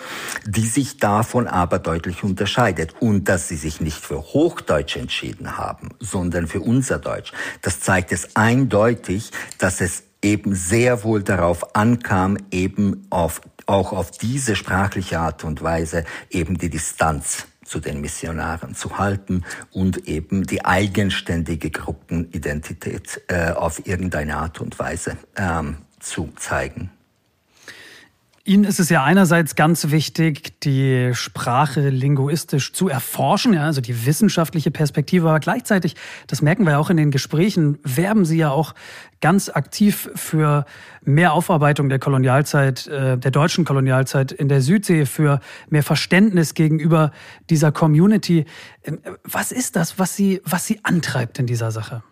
[0.47, 2.95] die sich davon aber deutlich unterscheidet.
[3.01, 7.33] Und dass sie sich nicht für Hochdeutsch entschieden haben, sondern für unser Deutsch.
[7.61, 14.11] Das zeigt es eindeutig, dass es eben sehr wohl darauf ankam, eben auf, auch auf
[14.11, 20.45] diese sprachliche Art und Weise eben die Distanz zu den Missionaren zu halten und eben
[20.45, 26.91] die eigenständige Gruppenidentität äh, auf irgendeine Art und Weise ähm, zu zeigen.
[28.45, 34.05] Ihnen ist es ja einerseits ganz wichtig, die Sprache linguistisch zu erforschen, ja, also die
[34.05, 35.95] wissenschaftliche Perspektive, aber gleichzeitig,
[36.27, 38.75] das merken wir ja auch in den Gesprächen, werben Sie ja auch
[39.21, 40.65] ganz aktiv für
[41.05, 47.11] mehr Aufarbeitung der Kolonialzeit, äh, der deutschen Kolonialzeit in der Südsee, für mehr Verständnis gegenüber
[47.49, 48.43] dieser Community.
[48.83, 52.03] Ähm, was ist das, was Sie, was Sie antreibt in dieser Sache?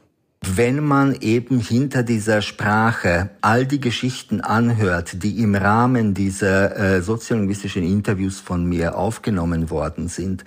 [0.43, 7.01] Wenn man eben hinter dieser Sprache all die Geschichten anhört, die im Rahmen dieser äh,
[7.03, 10.43] soziolinguistischen Interviews von mir aufgenommen worden sind,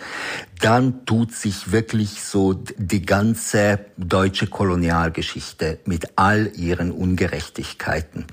[0.61, 8.27] dann tut sich wirklich so die ganze deutsche Kolonialgeschichte mit all ihren Ungerechtigkeiten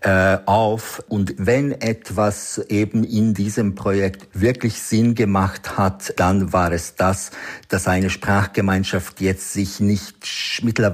[0.00, 1.02] äh, auf.
[1.08, 7.30] Und wenn etwas eben in diesem Projekt wirklich Sinn gemacht hat, dann war es das,
[7.68, 10.26] dass eine Sprachgemeinschaft jetzt sich nicht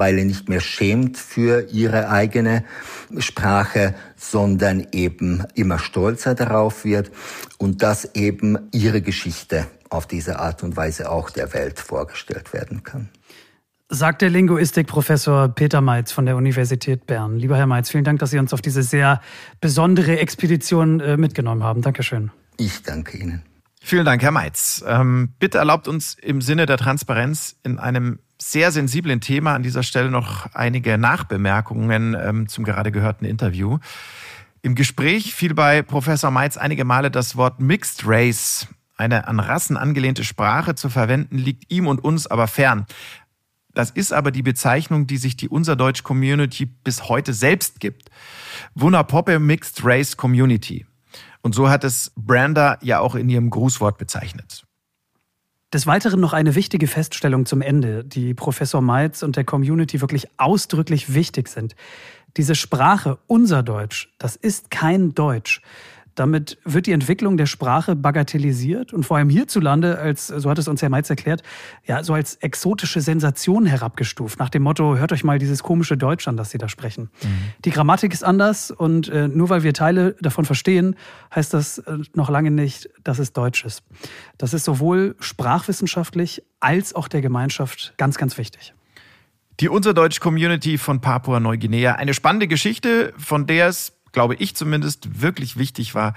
[0.02, 2.64] mittlerweile nicht mehr schämt für ihre eigene
[3.18, 7.12] Sprache, sondern eben immer stolzer darauf wird
[7.58, 12.82] und dass eben ihre Geschichte auf diese Art und Weise auch der Welt vorgestellt werden
[12.82, 13.10] kann.
[13.88, 17.36] Sagt der Linguistikprofessor Peter Meitz von der Universität Bern.
[17.36, 19.20] Lieber Herr Meitz, vielen Dank, dass Sie uns auf diese sehr
[19.60, 21.82] besondere Expedition äh, mitgenommen haben.
[21.82, 22.30] Dankeschön.
[22.56, 23.42] Ich danke Ihnen.
[23.84, 24.82] Vielen Dank, Herr Meitz.
[24.86, 29.82] Ähm, bitte erlaubt uns im Sinne der Transparenz in einem sehr sensiblen Thema an dieser
[29.82, 33.78] Stelle noch einige Nachbemerkungen ähm, zum gerade gehörten Interview.
[34.62, 39.76] Im Gespräch fiel bei Professor Meitz einige Male das Wort Mixed Race eine an Rassen
[39.76, 42.86] angelehnte Sprache zu verwenden, liegt ihm und uns aber fern.
[43.74, 48.10] Das ist aber die Bezeichnung, die sich die Unserdeutsch Community bis heute selbst gibt.
[48.74, 50.86] Poppe Mixed Race Community.
[51.40, 54.64] Und so hat es Branda ja auch in ihrem Grußwort bezeichnet.
[55.72, 60.28] Des Weiteren noch eine wichtige Feststellung zum Ende, die Professor Meitz und der Community wirklich
[60.36, 61.74] ausdrücklich wichtig sind.
[62.36, 65.62] Diese Sprache, unser Deutsch, das ist kein Deutsch.
[66.14, 70.68] Damit wird die Entwicklung der Sprache bagatellisiert und vor allem hierzulande als, so hat es
[70.68, 71.42] uns Herr Meitz erklärt,
[71.86, 74.38] ja, so als exotische Sensation herabgestuft.
[74.38, 77.10] Nach dem Motto, hört euch mal dieses komische Deutsch an, das Sie da sprechen.
[77.22, 77.28] Mhm.
[77.64, 80.96] Die Grammatik ist anders und äh, nur weil wir Teile davon verstehen,
[81.34, 83.82] heißt das äh, noch lange nicht, dass es Deutsch ist.
[84.38, 88.74] Das ist sowohl sprachwissenschaftlich als auch der Gemeinschaft ganz, ganz wichtig.
[89.60, 91.92] Die Unserdeutsch-Community von Papua-Neuguinea.
[91.92, 96.14] Eine spannende Geschichte, von der es glaube ich zumindest, wirklich wichtig war,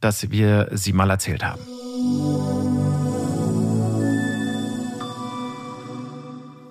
[0.00, 1.62] dass wir sie mal erzählt haben.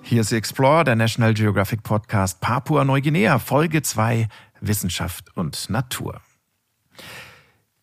[0.02, 4.28] Hier ist Explore, der National Geographic Podcast Papua-Neuguinea, Folge 2
[4.60, 6.20] Wissenschaft und Natur.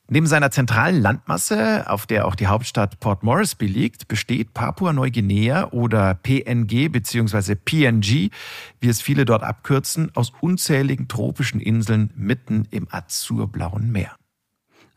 [0.09, 6.13] Neben seiner zentralen Landmasse, auf der auch die Hauptstadt Port Moresby liegt, besteht Papua-Neuguinea oder
[6.15, 7.55] PNG bzw.
[7.55, 8.29] PNG,
[8.81, 14.11] wie es viele dort abkürzen, aus unzähligen tropischen Inseln mitten im azurblauen Meer.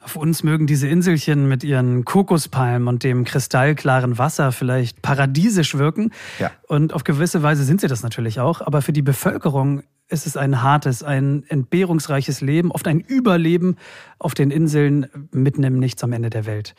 [0.06, 6.12] Auf uns mögen diese Inselchen mit ihren Kokospalmen und dem kristallklaren Wasser vielleicht paradiesisch wirken.
[6.38, 6.52] Ja.
[6.68, 8.60] Und auf gewisse Weise sind sie das natürlich auch.
[8.60, 13.76] Aber für die Bevölkerung ist es ein hartes, ein entbehrungsreiches Leben, oft ein Überleben
[14.18, 16.74] auf den Inseln mitten im Nichts am Ende der Welt.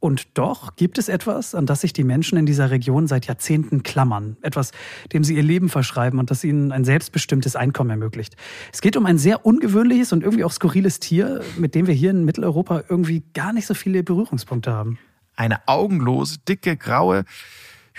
[0.00, 3.82] Und doch gibt es etwas, an das sich die Menschen in dieser Region seit Jahrzehnten
[3.82, 4.38] klammern.
[4.40, 4.72] Etwas,
[5.12, 8.34] dem sie ihr Leben verschreiben und das ihnen ein selbstbestimmtes Einkommen ermöglicht.
[8.72, 12.10] Es geht um ein sehr ungewöhnliches und irgendwie auch skurriles Tier, mit dem wir hier
[12.10, 14.98] in Mitteleuropa irgendwie gar nicht so viele Berührungspunkte haben.
[15.36, 17.24] Eine augenlose, dicke, graue,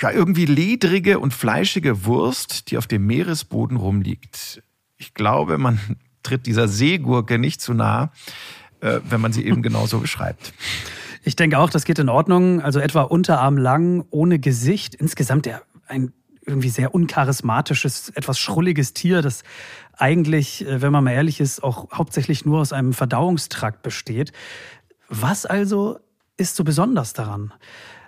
[0.02, 4.64] ja, irgendwie ledrige und fleischige Wurst, die auf dem Meeresboden rumliegt.
[4.98, 5.80] Ich glaube, man
[6.24, 8.12] tritt dieser Seegurke nicht zu nah,
[8.82, 10.54] äh, wenn man sie eben genauso beschreibt.
[11.24, 12.62] Ich denke auch, das geht in Ordnung.
[12.62, 14.96] Also etwa Unterarm lang, ohne Gesicht.
[14.96, 19.44] Insgesamt ja ein irgendwie sehr uncharismatisches, etwas schrulliges Tier, das
[19.98, 24.32] eigentlich, äh, wenn man mal ehrlich ist, auch hauptsächlich nur aus einem Verdauungstrakt besteht.
[25.08, 26.00] Was also
[26.38, 27.54] ist so besonders daran?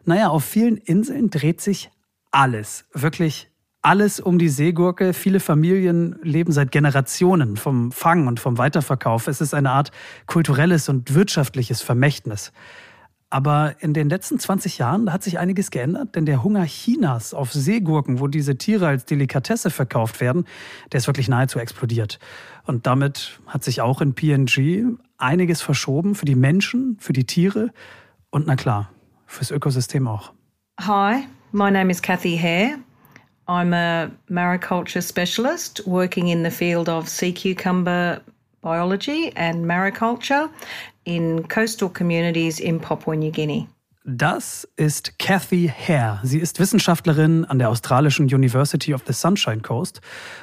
[0.06, 1.90] Naja, auf vielen Inseln dreht sich
[2.32, 3.50] alles, wirklich
[3.82, 5.14] alles um die Seegurke.
[5.14, 9.28] Viele Familien leben seit Generationen vom Fang und vom Weiterverkauf.
[9.28, 9.92] Es ist eine Art
[10.26, 12.52] kulturelles und wirtschaftliches Vermächtnis.
[13.30, 17.52] Aber in den letzten 20 Jahren hat sich einiges geändert, denn der Hunger Chinas auf
[17.52, 20.46] Seegurken, wo diese Tiere als Delikatesse verkauft werden,
[20.92, 22.20] der ist wirklich nahezu explodiert.
[22.66, 27.72] Und damit hat sich auch in PNG einiges verschoben für die Menschen, für die Tiere
[28.30, 28.93] und na klar,
[29.34, 30.32] fürs Ökosystem auch.
[30.80, 32.80] Hi, my name is Kathy Hare.
[33.48, 38.22] I'm a mariculture specialist working in the field of sea cucumber
[38.62, 40.50] biology and mariculture
[41.06, 43.68] in coastal communities in Papua New Guinea.
[44.06, 46.20] Das ist Kathy Hare.
[46.24, 50.02] Sie ist Wissenschaftlerin an der australischen University of the Sunshine Coast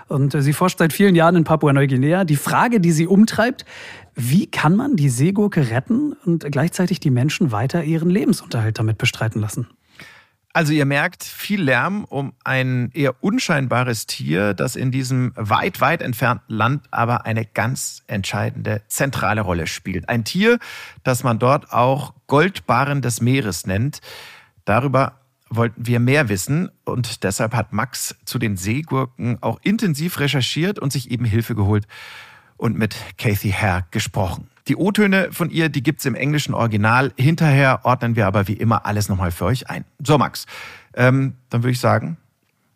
[0.08, 2.24] und äh, sie forscht seit vielen Jahren in Papua-Neuguinea.
[2.24, 3.66] Die Frage, die sie umtreibt,
[4.14, 9.40] wie kann man die Seegurke retten und gleichzeitig die Menschen weiter ihren Lebensunterhalt damit bestreiten
[9.40, 9.68] lassen?
[10.52, 16.02] Also ihr merkt viel Lärm um ein eher unscheinbares Tier, das in diesem weit, weit
[16.02, 20.08] entfernten Land aber eine ganz entscheidende zentrale Rolle spielt.
[20.08, 20.58] Ein Tier,
[21.04, 24.00] das man dort auch Goldbarren des Meeres nennt.
[24.64, 25.20] Darüber
[25.50, 30.92] wollten wir mehr wissen und deshalb hat Max zu den Seegurken auch intensiv recherchiert und
[30.92, 31.86] sich eben Hilfe geholt
[32.60, 34.48] und mit Kathy Hare gesprochen.
[34.68, 37.12] Die O-Töne von ihr, die gibt's im englischen Original.
[37.16, 39.84] Hinterher ordnen wir aber wie immer alles nochmal für euch ein.
[39.98, 40.46] So, Max,
[40.94, 42.18] ähm, dann würde ich sagen,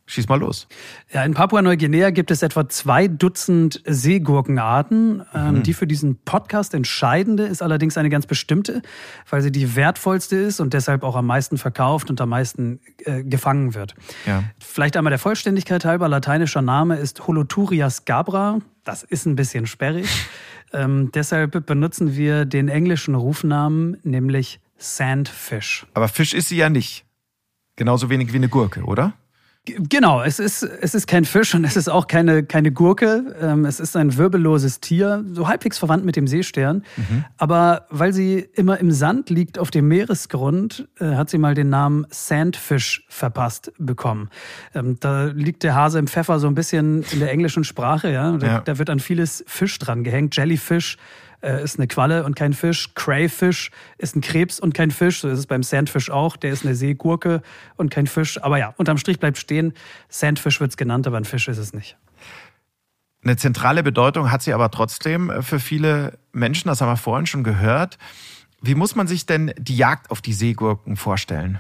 [0.07, 0.69] Schieß mal los.
[1.13, 5.23] Ja, in Papua-Neuguinea gibt es etwa zwei Dutzend Seegurkenarten.
[5.33, 5.63] Ähm, mhm.
[5.63, 8.83] Die für diesen Podcast entscheidende ist allerdings eine ganz bestimmte,
[9.31, 13.23] weil sie die wertvollste ist und deshalb auch am meisten verkauft und am meisten äh,
[13.23, 13.95] gefangen wird.
[14.27, 14.45] Ja.
[14.61, 18.59] Vielleicht einmal der Vollständigkeit halber, lateinischer Name ist Holoturia scabra.
[18.85, 20.09] Das ist ein bisschen sperrig.
[20.73, 25.87] Ähm, deshalb benutzen wir den englischen Rufnamen, nämlich Sandfish.
[25.95, 27.05] Aber Fisch ist sie ja nicht.
[27.77, 29.13] Genauso wenig wie eine Gurke, oder?
[29.67, 33.35] Genau, es ist, es ist kein Fisch und es ist auch keine, keine Gurke.
[33.41, 36.85] Ähm, es ist ein wirbelloses Tier, so halbwegs verwandt mit dem Seestern.
[36.97, 37.25] Mhm.
[37.39, 41.71] Aber weil sie immer im Sand liegt auf dem Meeresgrund, äh, hat sie mal den
[41.71, 44.29] Namen Sandfish verpasst bekommen.
[44.75, 48.13] Ähm, da liegt der Hase im Pfeffer so ein bisschen in der englischen Sprache.
[48.13, 48.37] Ja?
[48.37, 48.61] Da, ja.
[48.61, 50.37] da wird an vieles Fisch dran gehängt.
[50.37, 50.99] Jellyfish
[51.45, 52.95] äh, ist eine Qualle und kein Fisch.
[52.95, 55.21] Crayfish ist ein Krebs und kein Fisch.
[55.21, 56.37] So ist es beim Sandfish auch.
[56.37, 57.43] Der ist eine Seegurke
[57.77, 58.43] und kein Fisch.
[58.43, 59.75] Aber ja, unterm Strich bleibt stehen,
[60.09, 61.97] Sandfish wird es genannt, aber ein Fisch ist es nicht.
[63.23, 67.27] Eine zentrale Bedeutung hat sie aber trotzdem äh, für viele Menschen, das haben wir vorhin
[67.27, 67.99] schon gehört.
[68.61, 71.59] Wie muss man sich denn die Jagd auf die Seegurken vorstellen?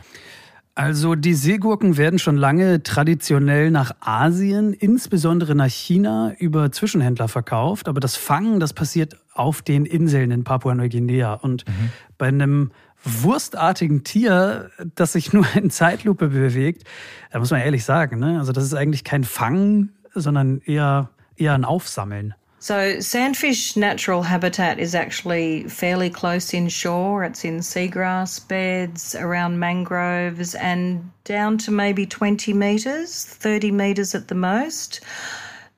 [0.76, 7.86] Also die Seegurken werden schon lange traditionell nach Asien, insbesondere nach China, über Zwischenhändler verkauft.
[7.86, 11.34] Aber das Fangen, das passiert auf den Inseln in Papua-Neuguinea.
[11.34, 11.90] Und mhm.
[12.18, 12.72] bei einem
[13.04, 16.82] wurstartigen Tier, das sich nur in Zeitlupe bewegt,
[17.30, 18.38] da muss man ehrlich sagen, ne?
[18.40, 22.34] also das ist eigentlich kein Fangen, sondern eher, eher ein Aufsammeln.
[22.64, 27.22] So, sandfish natural habitat is actually fairly close inshore.
[27.22, 34.28] It's in seagrass beds, around mangroves, and down to maybe 20 metres, 30 metres at
[34.28, 35.02] the most.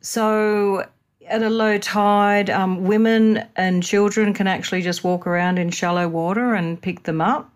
[0.01, 0.87] So,
[1.27, 6.07] at a low tide, um, women and children can actually just walk around in shallow
[6.07, 7.53] water and pick them up.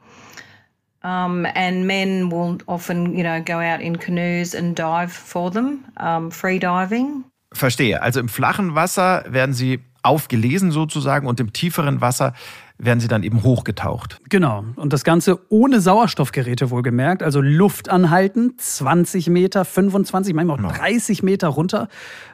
[1.05, 5.87] Um, and men will often, you know, go out in canoes and dive for them,
[5.99, 7.30] um, free diving.
[7.53, 8.03] Verstehe.
[8.03, 12.33] Also im flachen Wasser werden sie aufgelesen sozusagen und im tieferen Wasser
[12.79, 14.19] werden sie dann eben hochgetaucht.
[14.29, 14.65] Genau.
[14.77, 17.23] Und das Ganze ohne Sauerstoffgeräte wohlgemerkt.
[17.23, 21.89] Also Luft anhalten, 20 Meter, 25, manchmal auch 30 Meter runter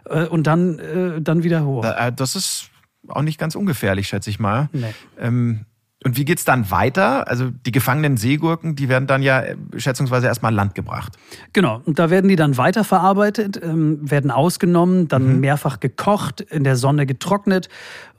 [0.04, 1.84] äh, und dann, äh, dann wieder hoch.
[1.84, 2.70] Äh, das ist
[3.08, 4.68] auch nicht ganz ungefährlich, schätze ich mal.
[4.72, 4.94] Nee.
[5.18, 5.64] Ähm,
[6.06, 7.26] und wie geht's dann weiter?
[7.26, 11.14] Also die gefangenen Seegurken, die werden dann ja äh, schätzungsweise erstmal an Land gebracht.
[11.52, 15.40] Genau, und da werden die dann weiterverarbeitet, ähm, werden ausgenommen, dann mhm.
[15.40, 17.68] mehrfach gekocht, in der Sonne getrocknet.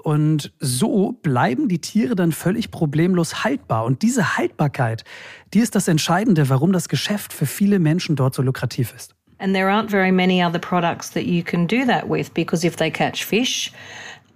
[0.04, 3.86] Und so bleiben die Tiere dann völlig problemlos haltbar.
[3.86, 5.06] Und diese Haltbarkeit,
[5.54, 9.16] die ist das Entscheidende, warum das Geschäft für viele Menschen dort so lukrativ ist.
[9.40, 12.76] And there aren't very many other products that you can do that with because if
[12.76, 13.72] they catch fish,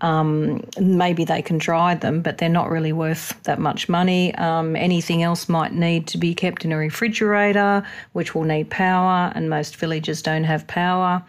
[0.02, 4.34] Um, maybe they can dry them, but they're not really worth that much money.
[4.36, 7.84] Um, anything else might need to be kept in a refrigerator,
[8.14, 11.24] which will need power, and most villages don't have power.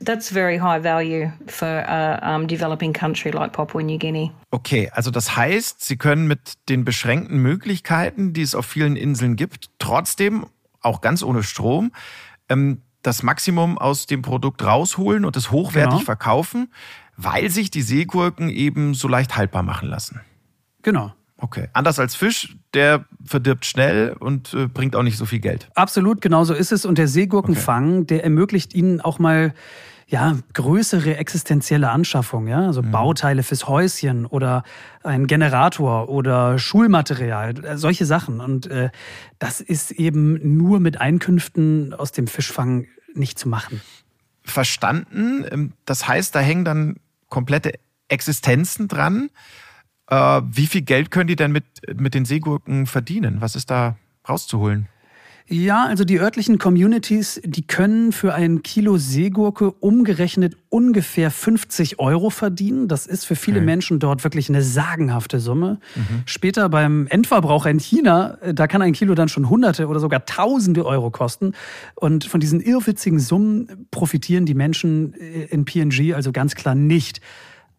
[0.00, 4.30] That's very high value for a um, developing country like Papua New Guinea.
[4.50, 9.36] Okay, also das heißt, Sie können mit den beschränkten Möglichkeiten, die es auf vielen Inseln
[9.36, 10.46] gibt, trotzdem,
[10.80, 11.92] auch ganz ohne Strom,
[12.48, 16.04] ähm, das Maximum aus dem Produkt rausholen und es hochwertig genau.
[16.04, 16.68] verkaufen
[17.18, 20.20] weil sich die Seegurken eben so leicht haltbar machen lassen.
[20.82, 21.12] Genau.
[21.36, 21.68] Okay.
[21.72, 25.68] Anders als Fisch, der verdirbt schnell und äh, bringt auch nicht so viel Geld.
[25.74, 26.84] Absolut, genau so ist es.
[26.84, 28.06] Und der Seegurkenfang, okay.
[28.06, 29.52] der ermöglicht ihnen auch mal
[30.06, 32.92] ja, größere existenzielle Anschaffung, ja, also mhm.
[32.92, 34.62] Bauteile fürs Häuschen oder
[35.02, 38.40] ein Generator oder Schulmaterial, äh, solche Sachen.
[38.40, 38.90] Und äh,
[39.38, 43.82] das ist eben nur mit Einkünften aus dem Fischfang nicht zu machen.
[44.44, 45.44] Verstanden.
[45.50, 46.96] Ähm, das heißt, da hängen dann
[47.28, 49.30] komplette Existenzen dran.
[50.08, 51.64] Äh, wie viel Geld können die denn mit,
[51.94, 53.40] mit den Seegurken verdienen?
[53.40, 53.96] Was ist da
[54.28, 54.88] rauszuholen?
[55.50, 62.28] Ja, also die örtlichen Communities, die können für ein Kilo Seegurke umgerechnet ungefähr 50 Euro
[62.28, 62.86] verdienen.
[62.86, 63.66] Das ist für viele okay.
[63.66, 65.80] Menschen dort wirklich eine sagenhafte Summe.
[65.94, 66.22] Mhm.
[66.26, 70.26] Später beim Endverbraucher in China, äh, da kann ein Kilo dann schon Hunderte oder sogar
[70.26, 71.52] Tausende Euro kosten.
[71.94, 77.22] Und von diesen irrwitzigen Summen profitieren die Menschen äh, in PNG also ganz klar nicht.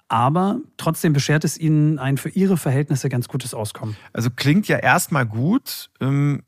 [0.08, 3.96] Aber trotzdem beschert es ihnen ein für ihre Verhältnisse ganz gutes Auskommen.
[4.12, 5.92] Also klingt ja erstmal gut.
[6.02, 6.42] Ähm,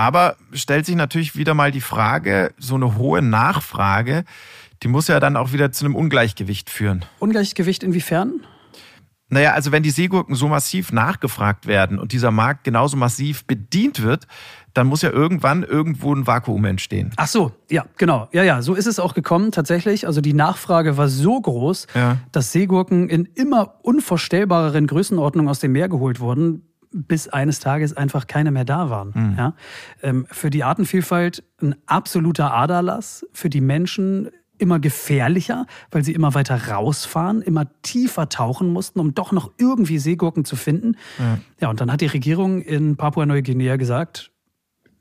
[0.00, 4.24] aber stellt sich natürlich wieder mal die Frage, so eine hohe Nachfrage,
[4.82, 7.04] die muss ja dann auch wieder zu einem Ungleichgewicht führen.
[7.18, 8.40] Ungleichgewicht inwiefern?
[9.28, 14.02] Naja, also wenn die Seegurken so massiv nachgefragt werden und dieser Markt genauso massiv bedient
[14.02, 14.26] wird,
[14.72, 17.12] dann muss ja irgendwann irgendwo ein Vakuum entstehen.
[17.16, 18.26] Ach so, ja, genau.
[18.32, 20.06] Ja, ja, so ist es auch gekommen tatsächlich.
[20.06, 22.16] Also die Nachfrage war so groß, ja.
[22.32, 28.26] dass Seegurken in immer unvorstellbareren Größenordnungen aus dem Meer geholt wurden, bis eines Tages einfach
[28.26, 29.12] keine mehr da waren.
[29.14, 29.34] Mhm.
[29.38, 29.54] Ja?
[30.02, 36.34] Ähm, für die Artenvielfalt ein absoluter Aderlass, für die Menschen immer gefährlicher, weil sie immer
[36.34, 40.96] weiter rausfahren, immer tiefer tauchen mussten, um doch noch irgendwie Seegurken zu finden.
[41.18, 44.32] Ja, ja und dann hat die Regierung in Papua-Neuguinea gesagt,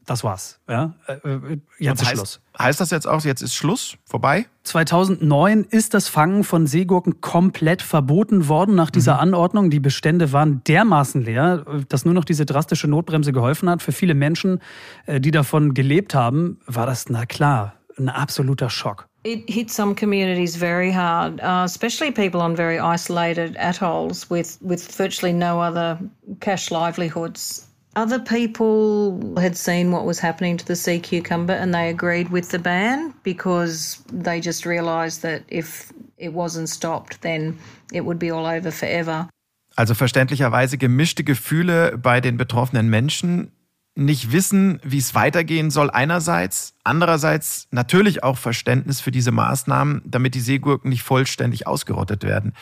[0.10, 0.60] das war's.
[0.68, 0.94] Ja?
[1.08, 2.42] Äh, äh, jetzt ist heißt, Schluss.
[2.58, 3.98] Heißt das jetzt auch, jetzt ist Schluss?
[4.06, 4.46] Vorbei?
[4.64, 9.20] 2009 ist das Fangen von Seegurken komplett verboten worden nach dieser mhm.
[9.20, 9.70] Anordnung.
[9.70, 13.82] Die Bestände waren dermaßen leer, dass nur noch diese drastische Notbremse geholfen hat.
[13.82, 14.60] Für viele Menschen,
[15.06, 19.08] äh, die davon gelebt haben, war das, na klar, ein absoluter Schock.
[19.24, 24.88] It hit some communities very hard, uh, especially people on very isolated atolls with, with
[24.96, 26.00] virtually no other
[26.40, 27.69] cash livelihoods.
[27.96, 32.50] Other people had seen what was happening to the sea cucumber and they agreed with
[32.50, 37.58] the ban because they just realised that if it wasn't stopped, then
[37.92, 39.28] it would be all over forever.
[39.76, 43.52] Also verständlicherweise gemischte Gefühle bei den betroffenen Menschen,
[43.96, 50.36] nicht wissen, wie es weitergehen soll einerseits, andererseits natürlich auch Verständnis für diese Maßnahmen, damit
[50.36, 52.54] die Seegurken nicht vollständig ausgerottet werden.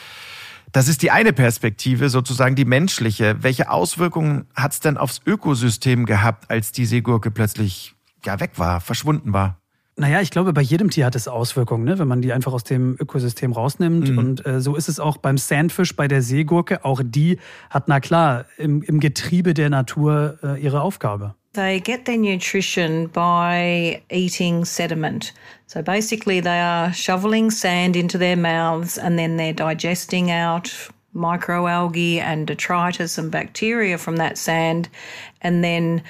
[0.78, 3.38] Das ist die eine Perspektive, sozusagen die menschliche.
[3.42, 8.80] Welche Auswirkungen hat es denn aufs Ökosystem gehabt, als die Seegurke plötzlich ja weg war,
[8.80, 9.60] verschwunden war?
[9.96, 11.98] Naja, ich glaube, bei jedem Tier hat es Auswirkungen, ne?
[11.98, 14.12] wenn man die einfach aus dem Ökosystem rausnimmt.
[14.12, 14.18] Mhm.
[14.20, 16.86] Und äh, so ist es auch beim Sandfish, bei der Seegurke.
[16.86, 17.40] Auch die
[17.72, 21.34] hat, na klar, im, im Getriebe der Natur äh, ihre Aufgabe.
[21.58, 25.32] They get their nutrition by eating sediment.
[25.66, 30.72] So basically, they are shoveling sand into their mouths and then they're digesting out
[31.16, 34.88] microalgae and detritus and bacteria from that sand.
[35.42, 36.04] And then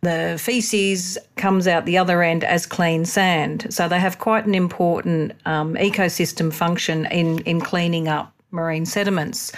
[0.00, 3.72] the feces comes out the other end as clean sand.
[3.72, 9.52] So they have quite an important um, ecosystem function in, in cleaning up marine sediments.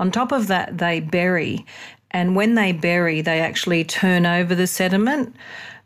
[0.00, 1.64] On top of that, they bury.
[2.12, 5.34] And when they bury, they actually turn over the sediment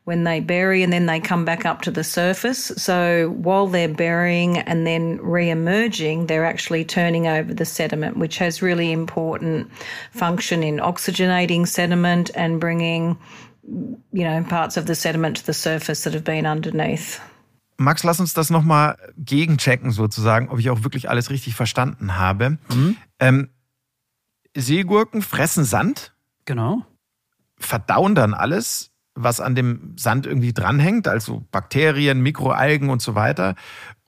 [0.06, 2.66] when they bury and then they come back up to the surface.
[2.76, 8.38] So while they're burying and then re emerging, they're actually turning over the sediment, which
[8.38, 9.68] has really important
[10.12, 13.18] function in oxygenating sediment and bringing,
[14.12, 17.20] you know, parts of the sediment to the surface that have been underneath.
[17.78, 22.58] Max, lass uns das nochmal gegenchecken, sozusagen, ob ich auch wirklich alles richtig verstanden habe.
[22.72, 22.96] Mhm.
[23.18, 23.50] Ähm,
[24.56, 26.15] Seegurken fressen Sand
[26.46, 26.84] Genau.
[27.58, 33.54] Verdauen dann alles, was an dem Sand irgendwie dranhängt, also Bakterien, Mikroalgen und so weiter.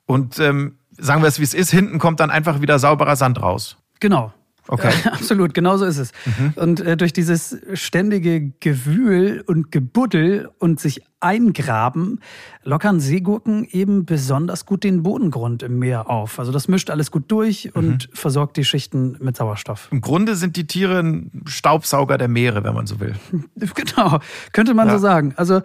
[0.05, 3.41] Und ähm, sagen wir es, wie es ist, hinten kommt dann einfach wieder sauberer Sand
[3.41, 3.77] raus.
[3.99, 4.33] Genau.
[4.67, 4.93] Okay.
[5.11, 6.11] absolut, genau so ist es.
[6.25, 6.53] Mhm.
[6.55, 12.21] Und äh, durch dieses ständige Gewühl und Gebuddel und sich eingraben,
[12.63, 16.39] lockern Seegurken eben besonders gut den Bodengrund im Meer auf.
[16.39, 18.15] Also das mischt alles gut durch und mhm.
[18.15, 19.89] versorgt die Schichten mit Sauerstoff.
[19.91, 23.15] Im Grunde sind die Tiere ein Staubsauger der Meere, wenn man so will.
[23.75, 24.19] Genau,
[24.51, 24.93] könnte man ja.
[24.93, 25.33] so sagen.
[25.35, 25.61] Also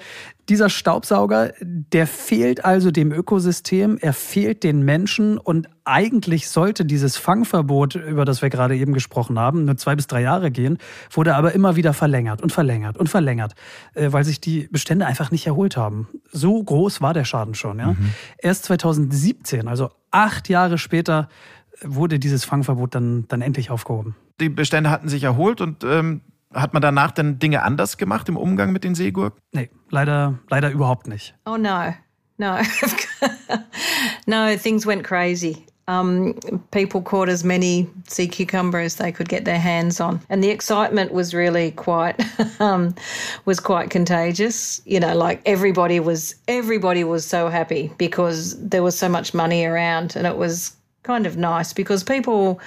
[0.49, 7.17] dieser Staubsauger, der fehlt also dem Ökosystem, er fehlt den Menschen und eigentlich sollte dieses
[7.17, 10.79] Fangverbot, über das wir gerade eben gesprochen haben, nur zwei bis drei Jahre gehen,
[11.11, 13.55] wurde aber immer wieder verlängert und verlängert und verlängert,
[13.95, 16.09] äh, weil sich die Bestände einfach nicht erholt haben.
[16.33, 17.79] So groß war der Schaden schon.
[17.79, 17.93] Ja?
[17.93, 18.11] Mhm.
[18.39, 21.29] Erst 2017, also acht Jahre später,
[21.83, 24.15] wurde dieses Fangverbot dann, dann endlich aufgehoben.
[24.41, 26.23] Die Bestände hatten sich erholt und ähm,
[26.53, 29.41] Hat man danach dann Dinge anders gemacht im Umgang mit den Seegurken?
[29.53, 31.35] Nee, leider, leider überhaupt nicht.
[31.45, 31.93] Oh no,
[32.39, 32.59] no.
[34.27, 35.65] no, things went crazy.
[35.87, 36.35] Um,
[36.71, 40.51] people caught as many sea cucumber as they could get their hands on, and the
[40.51, 42.19] excitement was really quite
[42.61, 42.95] um,
[43.45, 44.81] was quite contagious.
[44.87, 49.65] You know, like everybody was everybody was so happy because there was so much money
[49.65, 52.61] around, and it was kind of nice because people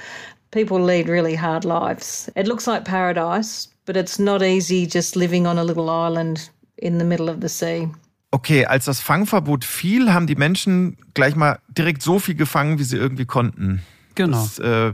[0.51, 2.29] people lead really hard lives.
[2.35, 6.97] It looks like paradise, but it's not easy just living on a little island in
[6.97, 7.87] the middle of the sea.
[8.31, 12.83] Okay, als das Fangverbot fiel, haben die Menschen gleich mal direkt so viel gefangen, wie
[12.83, 13.81] sie irgendwie konnten.
[14.15, 14.41] Genau.
[14.41, 14.93] Das, äh,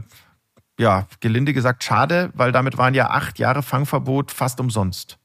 [0.78, 5.18] ja, gelinde gesagt, schade, weil damit waren ja acht Jahre Fangverbot fast umsonst.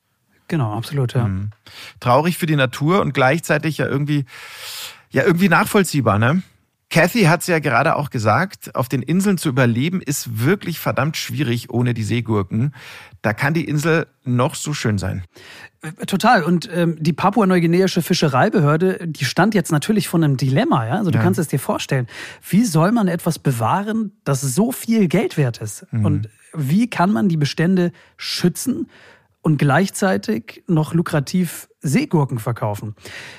[0.47, 1.27] Genau, absolut, ja.
[1.27, 1.51] Mhm.
[1.99, 4.25] Traurig für die Natur und gleichzeitig ja irgendwie,
[5.11, 6.41] ja, irgendwie nachvollziehbar, ne?
[6.89, 11.17] Kathy hat es ja gerade auch gesagt, auf den Inseln zu überleben ist wirklich verdammt
[11.17, 12.73] schwierig ohne die Seegurken.
[13.21, 15.23] Da kann die Insel noch so schön sein.
[15.81, 16.43] Äh, total.
[16.43, 20.87] Und ähm, die Papua-Neuguineische Fischereibehörde, die stand jetzt natürlich vor einem Dilemma.
[20.87, 20.93] Ja?
[20.95, 21.23] Also du ja.
[21.23, 22.07] kannst es dir vorstellen.
[22.47, 25.85] Wie soll man etwas bewahren, das so viel Geld wert ist?
[25.91, 26.05] Mhm.
[26.05, 28.87] Und wie kann man die Bestände schützen?
[29.41, 32.95] und gleichzeitig noch lukrativ Seegurken verkaufen.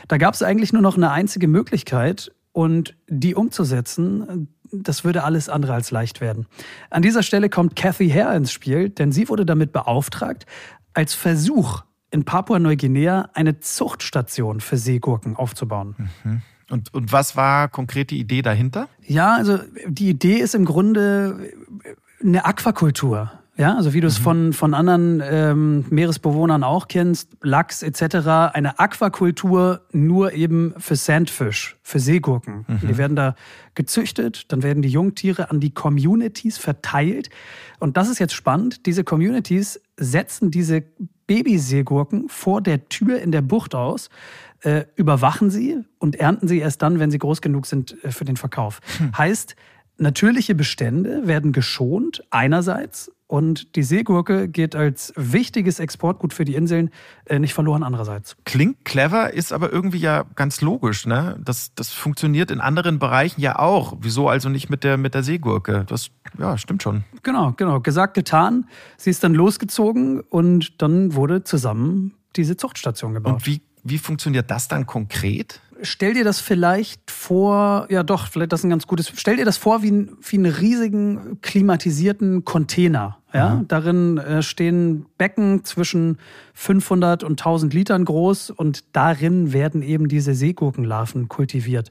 [0.09, 5.49] Da gab es eigentlich nur noch eine einzige Möglichkeit, und die umzusetzen, das würde alles
[5.49, 6.47] andere als leicht werden.
[6.91, 10.47] An dieser Stelle kommt Kathy Hare ins Spiel, denn sie wurde damit beauftragt,
[10.95, 16.11] als Versuch in Papua-Neuguinea eine Zuchtstation für Seegurken aufzubauen.
[16.25, 16.43] Mhm.
[16.71, 18.89] Und, und was war konkret die Idee dahinter?
[19.03, 21.53] Ja, also die Idee ist im Grunde
[22.23, 23.33] eine Aquakultur.
[23.61, 24.23] Ja, also wie du es mhm.
[24.23, 31.77] von, von anderen ähm, Meeresbewohnern auch kennst, Lachs etc., eine Aquakultur nur eben für Sandfish,
[31.83, 32.65] für Seegurken.
[32.67, 32.89] Mhm.
[32.89, 33.35] Die werden da
[33.75, 37.29] gezüchtet, dann werden die Jungtiere an die Communities verteilt.
[37.79, 40.83] Und das ist jetzt spannend, diese Communities setzen diese
[41.27, 44.09] Babyseegurken vor der Tür in der Bucht aus,
[44.63, 48.25] äh, überwachen sie und ernten sie erst dann, wenn sie groß genug sind äh, für
[48.25, 48.81] den Verkauf.
[48.97, 49.19] Hm.
[49.19, 49.55] Heißt,
[49.99, 56.91] natürliche Bestände werden geschont einerseits und die Seegurke geht als wichtiges Exportgut für die Inseln
[57.27, 58.37] äh, nicht verloren andererseits.
[58.45, 61.07] Klingt clever, ist aber irgendwie ja ganz logisch.
[61.07, 61.39] Ne?
[61.41, 63.97] Das, das funktioniert in anderen Bereichen ja auch.
[64.01, 65.85] Wieso also nicht mit der, mit der Seegurke?
[65.87, 66.11] Das
[66.41, 67.05] ja, stimmt schon.
[67.23, 67.79] Genau, genau.
[67.79, 68.67] Gesagt, getan.
[68.97, 73.35] Sie ist dann losgezogen und dann wurde zusammen diese Zuchtstation gebaut.
[73.35, 75.61] Und wie, wie funktioniert das dann konkret?
[75.83, 79.45] stell dir das vielleicht vor, ja doch, vielleicht das ist ein ganz gutes, stell dir
[79.45, 83.19] das vor wie, wie einen riesigen klimatisierten Container.
[83.33, 83.69] Ja, mhm.
[83.69, 86.19] darin äh, stehen Becken zwischen
[86.55, 91.91] 500 und 1000 Litern groß und darin werden eben diese Seegurkenlarven kultiviert.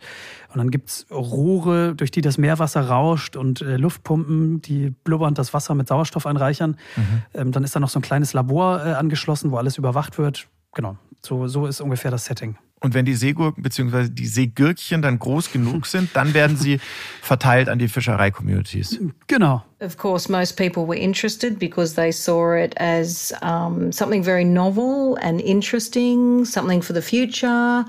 [0.50, 5.54] Und dann gibt's Rohre, durch die das Meerwasser rauscht und äh, Luftpumpen, die blubbernd das
[5.54, 6.76] Wasser mit Sauerstoff anreichern.
[6.98, 7.04] Mhm.
[7.34, 10.50] Ähm, dann ist da noch so ein kleines Labor äh, angeschlossen, wo alles überwacht wird.
[10.74, 12.58] Genau, so, so ist ungefähr das Setting.
[12.82, 14.07] Und wenn die Seegurken bzw.
[14.09, 16.80] die Seegürkchen dann groß genug sind, dann werden sie
[17.21, 18.99] verteilt an die Fischerei-Communities.
[19.27, 19.63] Genau.
[19.82, 25.17] Of course, most people were interested because they saw it as um, something very novel
[25.21, 27.86] and interesting, something for the future,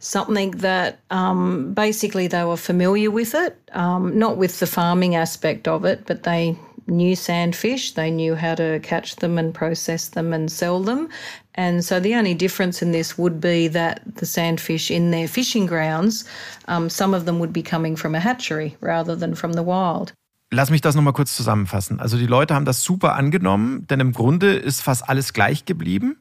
[0.00, 5.68] something that um, basically they were familiar with it, um, not with the farming aspect
[5.68, 6.56] of it, but they
[6.86, 7.94] knew sandfish.
[7.94, 11.08] They knew how to catch them and process them and sell them.
[11.56, 15.66] And so the only difference in this would be that the sandfish in their fishing
[15.66, 16.24] grounds,
[16.66, 20.12] um, some of them would be coming from a hatchery rather than from the wild.
[20.50, 22.00] Lass mich das nochmal kurz zusammenfassen.
[22.00, 26.16] Also die Leute haben das super angenommen, denn im Grunde ist fast alles gleich geblieben.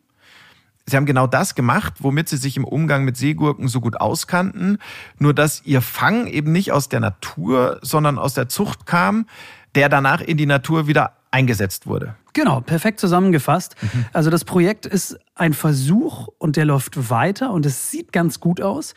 [0.86, 4.79] Sie haben genau das gemacht, womit sie sich im Umgang mit Seegurken so gut auskannten,
[5.17, 9.27] nur dass ihr Fang eben nicht aus der Natur, sondern aus der Zucht kam,
[9.75, 12.15] der danach in die Natur wieder eingesetzt wurde.
[12.34, 13.75] Genau, perfekt zusammengefasst.
[13.81, 14.05] Mhm.
[14.13, 18.61] Also das Projekt ist ein Versuch und der läuft weiter und es sieht ganz gut
[18.61, 18.93] aus.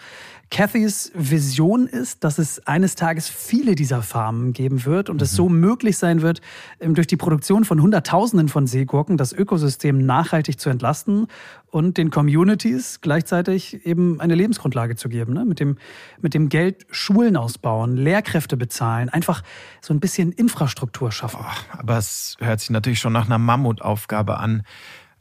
[0.50, 5.22] Cathys Vision ist, dass es eines Tages viele dieser Farmen geben wird und mhm.
[5.22, 6.40] es so möglich sein wird,
[6.80, 11.26] ähm, durch die Produktion von Hunderttausenden von Seegurken das Ökosystem nachhaltig zu entlasten
[11.66, 15.32] und den Communities gleichzeitig eben eine Lebensgrundlage zu geben.
[15.32, 15.44] Ne?
[15.44, 15.78] Mit, dem,
[16.20, 19.42] mit dem Geld Schulen ausbauen, Lehrkräfte bezahlen, einfach
[19.80, 21.40] so ein bisschen Infrastruktur schaffen.
[21.42, 24.62] Oh, aber es hört sich natürlich schon nach einer Mammutaufgabe an.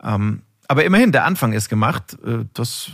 [0.04, 2.18] Ähm, aber immerhin, der Anfang ist gemacht.
[2.26, 2.92] Äh, das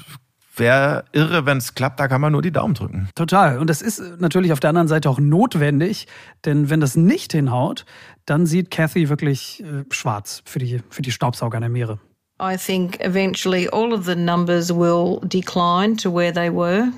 [0.56, 3.10] wäre irre, wenn es klappt, da kann man nur die Daumen drücken.
[3.16, 3.58] Total.
[3.58, 6.08] Und das ist natürlich auf der anderen Seite auch notwendig,
[6.45, 7.86] denn wenn das nicht hinhaut,
[8.26, 11.99] dann sieht Kathy wirklich äh, schwarz für die, für die Staubsauger der Meere.
[12.41, 16.91] I think eventually all of the numbers will decline to where they were.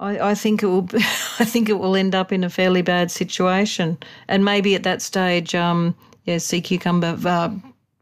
[0.00, 0.82] I, I think it will.
[0.82, 0.98] Be,
[1.38, 5.00] I think it will end up in a fairly bad situation, and maybe at that
[5.00, 7.50] stage, um, yeah, sea cucumber uh,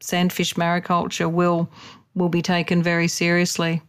[0.01, 1.69] sandfish mariculture will
[2.15, 3.83] will be taken very seriously.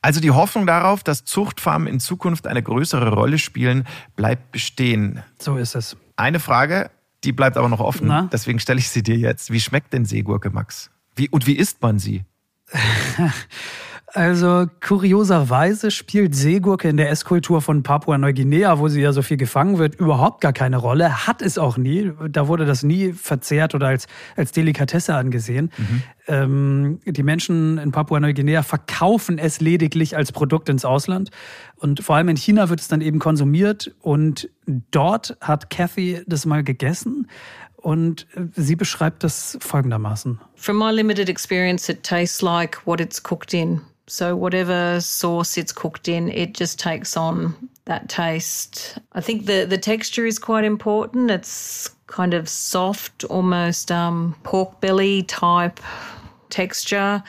[0.00, 3.86] Also die Hoffnung darauf, dass Zuchtfarmen in Zukunft eine größere Rolle spielen,
[4.16, 5.22] bleibt bestehen.
[5.38, 5.96] So ist es.
[6.16, 6.90] Eine Frage,
[7.24, 8.08] die bleibt aber noch offen.
[8.08, 8.28] Na?
[8.32, 9.52] Deswegen stelle ich sie dir jetzt.
[9.52, 10.90] Wie schmeckt denn Seegurke, Max?
[11.14, 12.24] Wie, und wie isst man sie?
[14.14, 19.78] Also kurioserweise spielt Seegurke in der Esskultur von Papua-Neuguinea, wo sie ja so viel gefangen
[19.78, 21.26] wird, überhaupt gar keine Rolle.
[21.26, 22.12] Hat es auch nie.
[22.28, 24.06] Da wurde das nie verzehrt oder als,
[24.36, 25.70] als Delikatesse angesehen.
[26.28, 31.30] Ähm, die Menschen in Papua-Neuguinea verkaufen es lediglich als Produkt ins Ausland.
[31.82, 33.92] Und vor allem in China wird es dann eben konsumiert.
[34.02, 34.48] Und
[34.92, 37.28] dort hat Kathy das mal gegessen.
[37.76, 40.40] Und äh, sie beschreibt das folgendermaßen.
[40.54, 43.80] From my limited experience, it tastes like what it's cooked in.
[44.08, 47.54] So, whatever sauce it's cooked in, it just takes on
[47.86, 49.00] that taste.
[49.12, 51.32] I think the, the texture is quite important.
[51.32, 55.80] It's kind of soft, almost um, pork belly type
[56.48, 57.24] texture.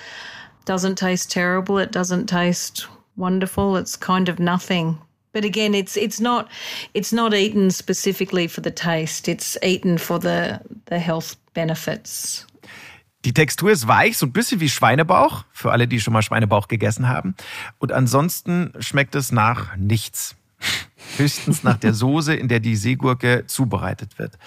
[0.66, 1.80] Doesn't taste terrible.
[1.80, 3.78] It doesn't taste wonderful.
[3.78, 4.97] It's kind of nothing.
[5.34, 6.47] But again, it's it's not
[6.93, 9.28] it's not eaten specifically for the taste.
[9.28, 12.45] It's eaten for the the health benefits.
[13.26, 16.68] Die Textur ist weich, so ein bisschen wie Schweinebauch, für alle, die schon mal Schweinebauch
[16.68, 17.36] gegessen haben.
[17.80, 20.36] Und ansonsten schmeckt es nach nichts.
[21.18, 24.38] Höchstens nach der Soße, in der die Seegurke zubereitet wird.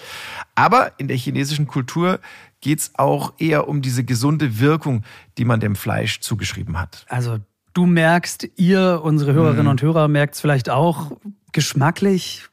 [0.53, 2.19] Aber in der chinesischen Kultur
[2.61, 5.03] geht's auch eher um diese gesunde Wirkung,
[5.37, 7.05] die man dem Fleisch zugeschrieben hat.
[7.09, 7.39] Also
[7.77, 11.11] du merkst, ihr, unsere Hörerinnen und Hörer, merkt es vielleicht auch
[11.51, 12.47] geschmacklich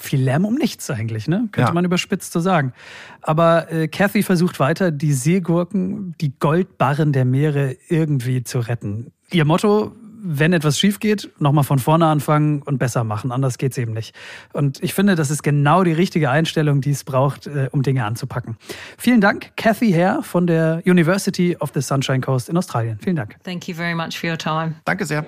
[0.00, 1.48] viel Lärm um nichts eigentlich, ne?
[1.52, 1.74] Könnte Ja.
[1.74, 2.72] man überspitzt so sagen.
[3.20, 9.12] Aber äh, Kathy versucht weiter, die Seegurken, die Goldbarren der Meere irgendwie zu retten.
[9.32, 13.32] Ihr Motto, wenn etwas schief geht, nochmal von vorne anfangen und besser machen.
[13.32, 14.14] Anders geht's eben nicht.
[14.52, 18.04] Und ich finde, das ist genau die richtige Einstellung, die es braucht, äh, um Dinge
[18.04, 18.56] anzupacken.
[18.96, 22.98] Vielen Dank, Kathy Hare von der University of the Sunshine Coast in Australien.
[23.02, 23.36] Vielen Dank.
[23.44, 24.74] Thank you very much for your time.
[24.84, 25.24] Danke sehr.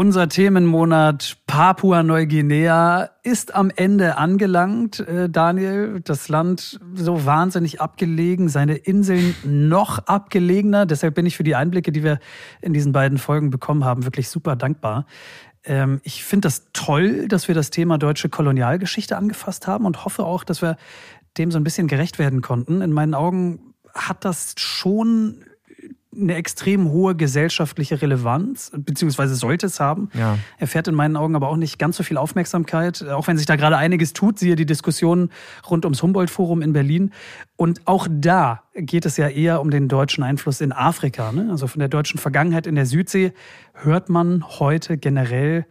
[0.00, 6.00] Unser Themenmonat Papua-Neuguinea ist am Ende angelangt, äh, Daniel.
[6.02, 10.86] Das Land so wahnsinnig abgelegen, seine Inseln noch abgelegener.
[10.86, 12.18] Deshalb bin ich für die Einblicke, die wir
[12.62, 15.04] in diesen beiden Folgen bekommen haben, wirklich super dankbar.
[15.64, 20.24] Ähm, ich finde das toll, dass wir das Thema deutsche Kolonialgeschichte angefasst haben und hoffe
[20.24, 20.78] auch, dass wir
[21.36, 22.80] dem so ein bisschen gerecht werden konnten.
[22.80, 25.44] In meinen Augen hat das schon
[26.12, 30.10] eine extrem hohe gesellschaftliche Relevanz, beziehungsweise sollte es haben.
[30.14, 30.38] Ja.
[30.58, 33.54] Erfährt in meinen Augen aber auch nicht ganz so viel Aufmerksamkeit, auch wenn sich da
[33.54, 35.30] gerade einiges tut, siehe die Diskussion
[35.68, 37.12] rund ums Humboldt-Forum in Berlin.
[37.56, 41.30] Und auch da geht es ja eher um den deutschen Einfluss in Afrika.
[41.30, 41.48] Ne?
[41.50, 43.32] Also von der deutschen Vergangenheit in der Südsee
[43.74, 45.64] hört man heute generell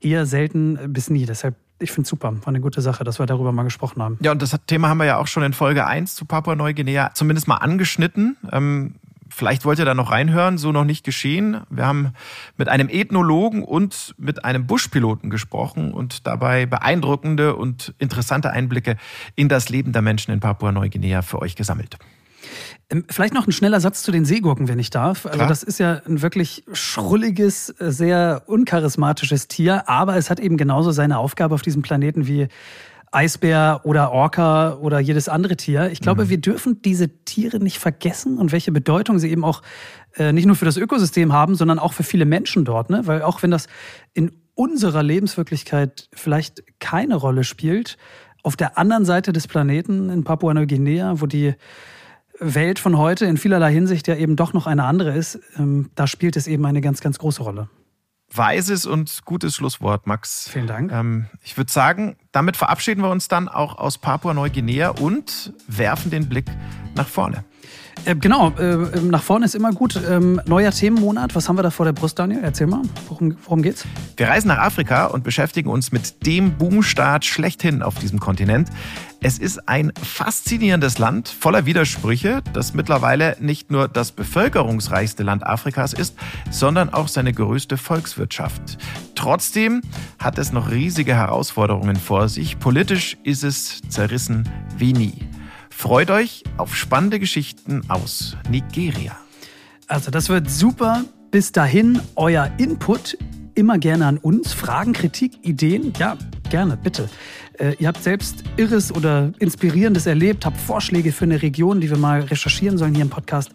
[0.00, 1.24] eher selten bis nie.
[1.24, 4.18] Deshalb, ich finde es super, war eine gute Sache, dass wir darüber mal gesprochen haben.
[4.20, 7.48] Ja, und das Thema haben wir ja auch schon in Folge 1 zu Papua-Neuguinea zumindest
[7.48, 8.36] mal angeschnitten.
[8.52, 8.96] Ähm,
[9.28, 11.62] vielleicht wollt ihr da noch reinhören, so noch nicht geschehen.
[11.70, 12.12] Wir haben
[12.56, 18.96] mit einem Ethnologen und mit einem Buschpiloten gesprochen und dabei beeindruckende und interessante Einblicke
[19.34, 21.98] in das Leben der Menschen in Papua-Neuguinea für euch gesammelt.
[22.90, 25.26] Ähm, Vielleicht noch ein schneller Satz zu den Seegurken, wenn ich darf.
[25.26, 25.48] Also Klar.
[25.48, 31.18] das ist ja ein wirklich schrulliges, sehr uncharismatisches Tier, aber es hat eben genauso seine
[31.18, 32.48] Aufgabe auf diesem Planeten wie
[33.16, 35.90] Eisbär oder Orca oder jedes andere Tier.
[35.90, 39.62] Ich glaube, wir dürfen diese Tiere nicht vergessen und welche Bedeutung sie eben auch
[40.16, 42.90] äh, nicht nur für das Ökosystem haben, sondern auch für viele Menschen dort.
[42.90, 43.06] Ne?
[43.06, 43.68] Weil auch wenn das
[44.12, 47.96] in unserer Lebenswirklichkeit vielleicht keine Rolle spielt,
[48.42, 51.54] auf der anderen Seite des Planeten in Papua-Neuguinea, wo die
[52.38, 56.06] Welt von heute in vielerlei Hinsicht ja eben doch noch eine andere ist, ähm, da
[56.06, 57.70] spielt es eben eine ganz, ganz große Rolle.
[58.32, 60.48] Weises und gutes Schlusswort, Max.
[60.48, 60.92] Vielen Dank.
[60.92, 66.28] Ähm, ich würde sagen, damit verabschieden wir uns dann auch aus Papua-Neuguinea und werfen den
[66.28, 66.46] Blick
[66.94, 67.44] nach vorne.
[68.04, 70.00] Äh, genau, äh, nach vorne ist immer gut.
[70.08, 72.40] Ähm, neuer Themenmonat, was haben wir da vor der Brust, Daniel?
[72.42, 73.84] Erzähl mal, worum, worum geht's?
[74.16, 78.68] Wir reisen nach Afrika und beschäftigen uns mit dem Boomstaat schlechthin auf diesem Kontinent.
[79.20, 85.92] Es ist ein faszinierendes Land voller Widersprüche, das mittlerweile nicht nur das bevölkerungsreichste Land Afrikas
[85.92, 86.14] ist,
[86.50, 88.78] sondern auch seine größte Volkswirtschaft.
[89.16, 89.82] Trotzdem
[90.18, 92.58] hat es noch riesige Herausforderungen vor sich.
[92.60, 95.14] Politisch ist es zerrissen wie nie.
[95.78, 99.14] Freut euch auf spannende Geschichten aus Nigeria.
[99.86, 101.04] Also, das wird super.
[101.30, 103.18] Bis dahin, euer Input
[103.56, 104.52] immer gerne an uns.
[104.52, 106.16] Fragen, Kritik, Ideen, ja,
[106.50, 107.08] gerne, bitte.
[107.58, 111.96] Äh, ihr habt selbst Irres oder Inspirierendes erlebt, habt Vorschläge für eine Region, die wir
[111.96, 113.50] mal recherchieren sollen hier im Podcast.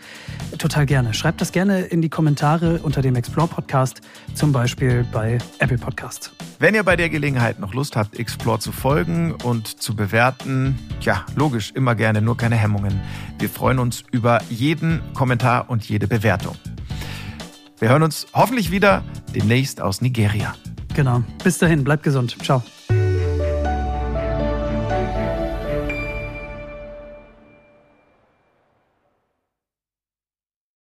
[0.58, 1.14] Total gerne.
[1.14, 4.02] Schreibt das gerne in die Kommentare unter dem Explore Podcast,
[4.34, 6.34] zum Beispiel bei Apple Podcast.
[6.60, 11.26] Wenn ihr bei der Gelegenheit noch Lust habt, Explore zu folgen und zu bewerten, ja,
[11.36, 13.02] logisch, immer gerne, nur keine Hemmungen.
[13.40, 16.56] Wir freuen uns über jeden Kommentar und jede Bewertung.
[17.82, 19.04] Wir hören uns hoffentlich wieder
[19.34, 20.54] demnächst aus Nigeria.
[20.94, 21.24] Genau.
[21.44, 22.38] Bis dahin, bleibt gesund.
[22.44, 22.62] Ciao.